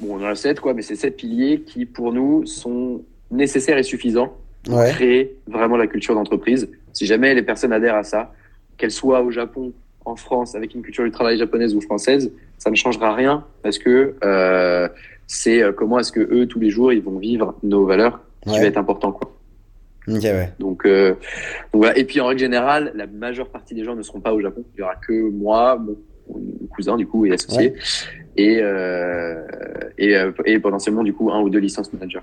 [0.00, 3.78] bon, on en a sept quoi, mais c'est sept piliers qui pour nous sont nécessaires
[3.78, 4.90] et suffisants pour Ouais.
[4.92, 6.68] créer vraiment la culture d'entreprise.
[6.92, 8.32] Si jamais les personnes adhèrent à ça,
[8.78, 9.72] qu'elles soient au Japon,
[10.04, 13.78] en France, avec une culture du travail japonaise ou française, ça ne changera rien parce
[13.78, 14.88] que euh,
[15.26, 18.50] c'est euh, comment est-ce que eux tous les jours ils vont vivre nos valeurs qui
[18.50, 18.60] Ouais.
[18.60, 19.32] va être important quoi.
[20.06, 20.52] Ouais.
[20.58, 21.18] Donc, euh, donc
[21.72, 21.96] voilà.
[21.96, 24.62] Et puis en règle générale, la majeure partie des gens ne seront pas au Japon.
[24.74, 25.96] Il y aura que moi, mon,
[26.74, 27.74] cousin du coup et associé,
[28.36, 29.42] et euh,
[29.96, 32.20] et, et potentiellement du coup un ou deux licences managers.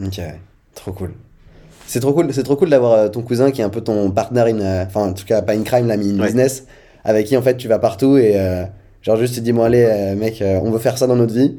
[0.00, 0.38] Ok, ouais.
[0.74, 1.10] Trop cool.
[1.86, 4.42] C'est trop cool, c'est trop cool d'avoir ton cousin qui est un peu ton partner
[4.52, 6.66] in, enfin en tout cas pas in crime, là, mais in business,
[7.06, 8.64] avec qui en fait tu vas partout et euh,
[9.00, 11.32] genre juste tu dis bon allez euh, mec, euh, on veut faire ça dans notre
[11.32, 11.56] vie.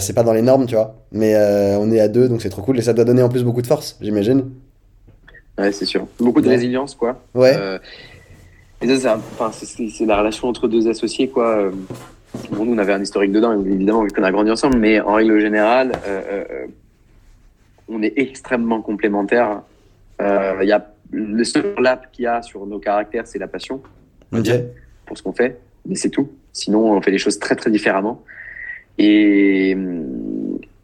[0.00, 1.34] C'est pas dans les normes, tu vois, mais
[1.80, 3.62] on est à deux donc c'est trop cool et ça doit donner en plus beaucoup
[3.62, 4.50] de force, j'imagine.
[5.56, 6.06] Ouais, c'est sûr.
[6.20, 6.56] Beaucoup de Ouais.
[6.56, 7.22] résilience quoi.
[7.34, 7.54] Ouais.
[8.82, 9.18] Et ça,
[9.54, 11.70] c'est la relation entre deux associés, quoi.
[12.50, 15.14] Bon, nous, on avait un historique dedans, évidemment, vu qu'on a grandi ensemble, mais en
[15.14, 15.92] règle générale,
[17.88, 19.62] on est extrêmement complémentaires.
[20.20, 23.80] Il y a le seul lap qu'il y a sur nos caractères, c'est la passion
[25.06, 26.30] Pour ce qu'on fait, mais c'est tout.
[26.52, 28.24] Sinon, on fait les choses très très différemment.
[28.98, 29.76] Et,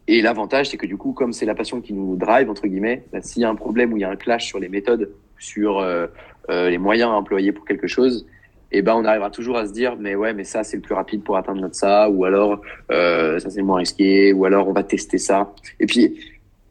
[0.07, 3.03] et l'avantage, c'est que du coup, comme c'est la passion qui nous drive, entre guillemets,
[3.11, 5.09] bah, s'il y a un problème ou il y a un clash sur les méthodes,
[5.39, 6.07] sur euh,
[6.49, 8.25] euh, les moyens à employer pour quelque chose,
[8.71, 10.95] et ben on arrivera toujours à se dire, mais ouais, mais ça c'est le plus
[10.95, 14.67] rapide pour atteindre notre ça, ou alors euh, ça c'est le moins risqué, ou alors
[14.67, 15.53] on va tester ça.
[15.79, 16.19] Et puis,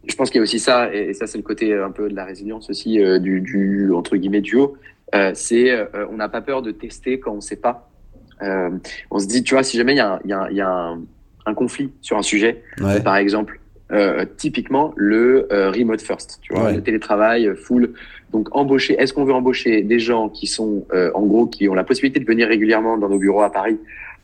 [0.07, 2.15] je pense qu'il y a aussi ça, et, ça c'est le côté un peu de
[2.15, 4.77] la résilience aussi du, du entre guillemets duo,
[5.35, 7.89] c'est euh, on n'a pas peur de tester quand on sait pas.
[8.43, 8.71] Euh,
[9.11, 11.01] on se dit, tu vois, si jamais il y a, y a, y a un,
[11.47, 13.01] un conflit sur un sujet, Ouais.
[13.01, 13.61] par exemple,
[13.93, 16.75] euh, typiquement le euh, remote first, tu vois, Ouais.
[16.75, 17.93] le télétravail euh, full.
[18.33, 21.75] Donc embaucher, est-ce qu'on veut embaucher des gens qui sont, euh, en gros, qui ont
[21.75, 23.79] la possibilité de venir régulièrement dans nos bureaux à Paris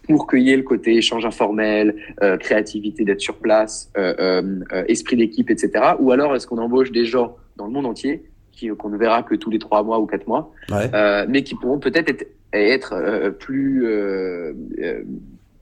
[0.09, 5.16] pour cueillir le côté échange informel, euh, créativité d'être sur place, euh, euh, euh, esprit
[5.16, 5.70] d'équipe, etc.
[6.01, 8.22] Ou alors est-ce qu'on embauche des gens dans le monde entier
[8.59, 10.91] qui qu'on ne verra que tous les trois mois ou quatre mois, Ouais.
[10.95, 14.53] euh, mais qui pourront peut-être être, être euh, plus euh,
[14.83, 15.03] euh,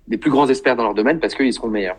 [0.08, 1.98] des plus grands experts dans leur domaine parce qu'ils seront meilleurs.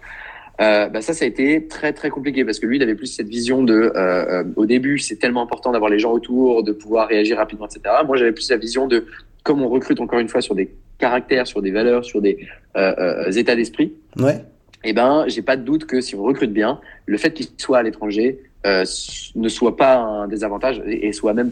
[0.59, 3.05] Euh, bah ça, ça a été très très compliqué parce que lui, il avait plus
[3.07, 6.71] cette vision de, euh, euh, au début, c'est tellement important d'avoir les gens autour, de
[6.71, 7.81] pouvoir réagir rapidement, etc.
[8.07, 9.05] Moi, j'avais plus la vision de,
[9.43, 12.39] comme on recrute encore une fois sur des caractères, sur des valeurs, sur des
[12.75, 14.39] euh, euh, états d'esprit, Ouais.
[14.83, 17.77] eh ben, j'ai pas de doute que si on recrute bien, le fait qu'il soit
[17.77, 18.83] à l'étranger euh,
[19.35, 21.51] ne soit pas un désavantage et et soit même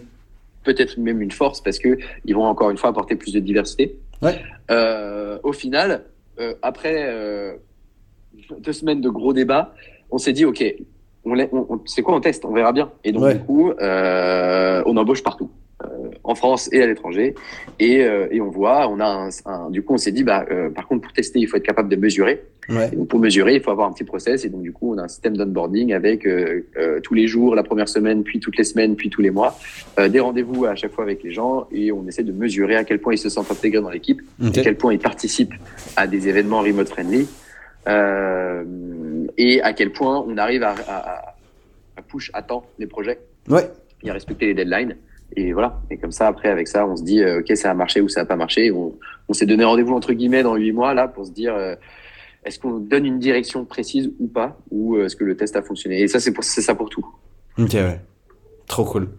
[0.63, 3.97] peut-être même une force parce que ils vont encore une fois apporter plus de diversité.
[4.21, 4.41] Ouais.
[4.71, 6.03] Euh, au final,
[6.39, 6.95] euh, après
[8.59, 9.73] deux semaines de gros débats,
[10.11, 10.63] on s'est dit ok,
[11.23, 12.91] on, l'a- on, on- c'est quoi on teste, on verra bien.
[13.03, 13.35] Et donc Ouais.
[13.35, 15.49] du coup, on embauche partout.
[16.23, 17.35] En France et à l'étranger
[17.79, 20.45] et, euh, et on voit on a un, un- du coup on s'est dit bah
[20.51, 22.89] euh, par contre pour tester il faut être capable de mesurer Ouais.
[22.89, 24.43] donc, pour mesurer, il faut avoir un petit process.
[24.43, 27.53] Et donc, du coup, on a un système d'onboarding avec euh, euh, tous les jours,
[27.53, 29.55] la première semaine, puis toutes les semaines, puis tous les mois,
[29.99, 31.67] euh, des rendez-vous à chaque fois avec les gens.
[31.71, 34.49] Et on essaie de mesurer à quel point ils se sentent intégrés dans l'équipe, à
[34.49, 35.53] quel point ils participent
[35.95, 37.27] à des événements remote friendly,
[39.37, 41.35] et à quel point on arrive à, à,
[41.97, 43.69] à push à temps les projets Ouais.
[44.03, 44.95] et à respecter les deadlines.
[45.35, 45.81] Et voilà.
[45.89, 48.07] Et comme ça, après, avec ça, on se dit, euh, OK, ça a marché ou
[48.07, 48.71] ça a pas marché.
[48.71, 48.93] On,
[49.27, 51.75] on s'est donné rendez-vous, entre guillemets, dans huit mois, là, pour se dire, euh,
[52.45, 55.61] est-ce qu'on donne une direction précise ou pas, ou euh, est-ce que le test a
[55.61, 56.01] fonctionné?
[56.01, 57.05] Et ça, c'est ça pour tout.
[57.57, 57.99] Ok, ouais.
[58.67, 59.09] Trop cool.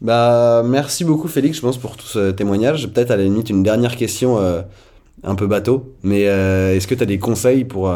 [0.00, 2.88] Bah, merci beaucoup, Félix, je pense, pour tout ce témoignage.
[2.92, 4.38] Peut-être à la limite une dernière question
[5.22, 7.92] un peu bateau, mais est-ce que tu as des conseils pour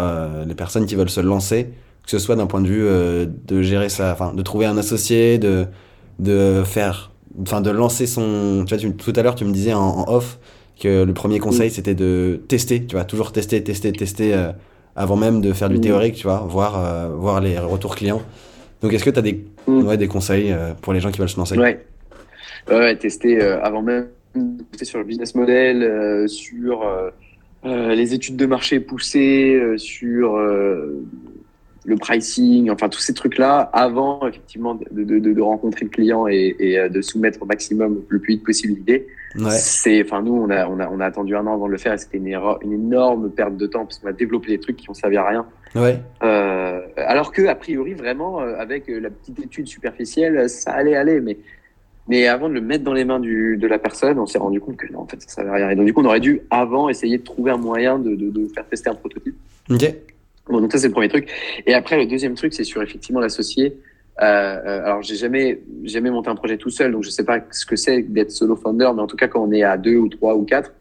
[0.47, 1.70] les personnes qui veulent se lancer,
[2.05, 2.86] que ce soit d'un point de vue
[3.26, 5.64] de gérer ça, enfin, de trouver un associé, de,
[6.18, 7.11] de faire,
[7.41, 8.64] enfin, de lancer son.
[8.66, 10.39] Tu vois, tu- tout à l'heure, tu me disais en, en off
[10.80, 14.51] que le premier conseil, c'était de tester, tu vois, toujours tester, tester, tester euh,
[14.97, 15.80] avant même de faire du Mm.
[15.82, 18.22] théorique, tu vois, voir, euh, voir les retours clients.
[18.82, 19.87] Donc, est-ce que tu as des, Mm.
[19.87, 21.57] ouais, des conseils euh, pour les gens qui veulent se lancer?
[21.59, 21.85] Ouais.
[22.70, 26.82] Ouais, tester avant même de tester sur le business model, sur
[27.64, 30.37] les études de marché poussées, sur
[31.85, 36.57] le pricing, enfin tous ces trucs-là, avant effectivement de, de, de, rencontrer le client et,
[36.59, 39.07] et, euh, de soumettre au maximum le plus vite possible l'idée.
[39.37, 39.51] Ouais.
[39.51, 41.78] C'est, enfin nous on a, on a on a attendu un an avant de le
[41.78, 44.76] faire et c'était une, une énorme perte de temps parce qu'on a développé des trucs
[44.76, 45.47] qui ont servi à rien.
[45.74, 45.99] Ouais.
[46.22, 51.20] Euh, alors que a priori vraiment euh, avec la petite étude superficielle ça allait aller,
[51.20, 51.37] mais
[52.07, 54.61] mais avant de le mettre dans les mains du, de la personne, on s'est rendu
[54.61, 55.70] compte que non, en fait, ça servait à rien.
[55.70, 58.28] Et donc, du coup, on aurait dû, avant, essayer de trouver un moyen de, de,
[58.28, 59.35] de faire tester un prototype.
[59.70, 59.95] Ok.
[60.49, 61.28] Bon, donc ça c'est le premier truc.
[61.66, 63.78] Et après le deuxième truc, c'est sur effectivement l'associé.
[64.20, 67.40] Euh, euh, alors j'ai jamais jamais monté un projet tout seul, donc je sais pas
[67.51, 69.97] ce que c'est d'être solo founder, mais en tout cas quand on est à deux
[69.97, 70.72] ou trois ou quatre,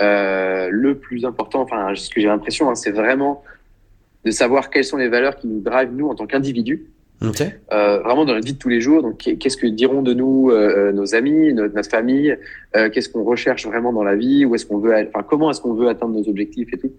[0.00, 3.42] euh, le plus important, enfin ce que j'ai l'impression, hein, c'est vraiment
[4.24, 6.86] de savoir quelles sont les valeurs qui nous drivent nous en tant qu'individus
[7.72, 9.02] euh, vraiment dans la vie de tous les jours.
[9.02, 12.36] Donc, qu'est-ce que diront de nous euh, euh, nos amis, notre, notre famille
[12.74, 15.74] Qu'est-ce qu'on recherche vraiment dans la vie Où est-ce qu'on veut Enfin, comment est-ce qu'on
[15.74, 16.92] veut atteindre nos objectifs et tout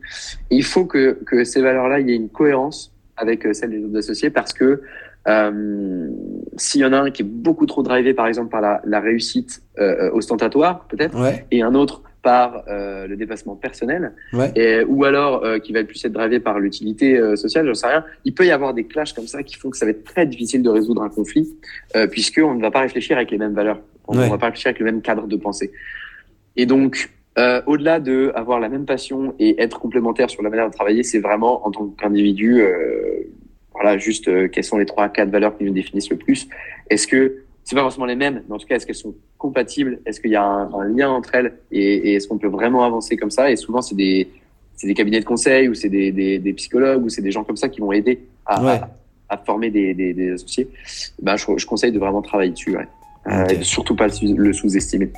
[0.51, 3.83] et Il faut que, que ces valeurs-là, il y ait une cohérence avec celles des
[3.83, 4.81] autres associés parce que
[5.27, 6.09] euh,
[6.57, 8.99] s'il y en a un qui est beaucoup trop drivé, par exemple, par la, la
[8.99, 11.45] réussite euh, ostentatoire, peut-être, ouais.
[11.51, 14.51] et un autre par euh, le dépassement personnel, ouais.
[14.55, 17.87] et, ou alors euh, qui va plus être drivé par l'utilité euh, sociale, j'en sais
[17.87, 18.05] rien.
[18.25, 20.25] Il peut y avoir des clashs comme ça qui font que ça va être très
[20.25, 21.53] difficile de résoudre un conflit,
[21.95, 24.69] euh, puisqu'on ne va pas réfléchir avec les mêmes valeurs, on ne va pas réfléchir
[24.69, 25.71] avec le même cadre de pensée.
[26.55, 30.69] Et donc, euh, au-delà de avoir la même passion et être complémentaire sur la manière
[30.69, 33.23] de travailler, c'est vraiment en tant qu'individu, euh,
[33.73, 36.47] voilà, juste euh, quelles sont les trois, quatre valeurs qui nous définissent le plus.
[36.89, 39.99] Est-ce que c'est pas forcément les mêmes, mais en tout cas, est-ce qu'elles sont compatibles?
[40.05, 41.53] Est-ce qu'il y a un, un lien entre elles?
[41.71, 43.49] Et, et est-ce qu'on peut vraiment avancer comme ça?
[43.51, 44.27] Et souvent, c'est des,
[44.75, 47.43] c'est des cabinets de conseil ou c'est des, des, des psychologues ou c'est des gens
[47.43, 48.81] comme ça qui vont aider à, Ouais.
[48.81, 48.89] à,
[49.35, 50.67] à former des, des, des associés.
[51.21, 52.75] Ben, je, je conseille de vraiment travailler dessus.
[52.75, 52.87] Ouais.
[53.31, 55.09] Euh, et de surtout pas le sous- le sous-estimer.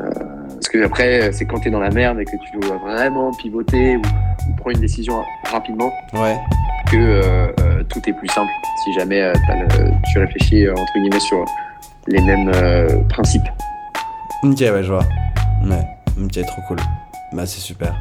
[0.00, 0.08] Euh,
[0.54, 3.30] parce que après, c'est quand tu es dans la merde et que tu dois vraiment
[3.32, 6.34] pivoter ou, ou prendre une décision rapidement Ouais.
[6.90, 8.50] que euh, euh, tout est plus simple
[8.84, 11.44] si jamais euh, le- tu réfléchis entre guillemets sur
[12.06, 13.48] les mêmes euh, principes.
[14.42, 15.04] Ok, ouais, je vois.
[15.64, 15.84] Ouais.
[16.20, 16.78] Ok, trop cool.
[17.32, 17.94] Bah, c'est super.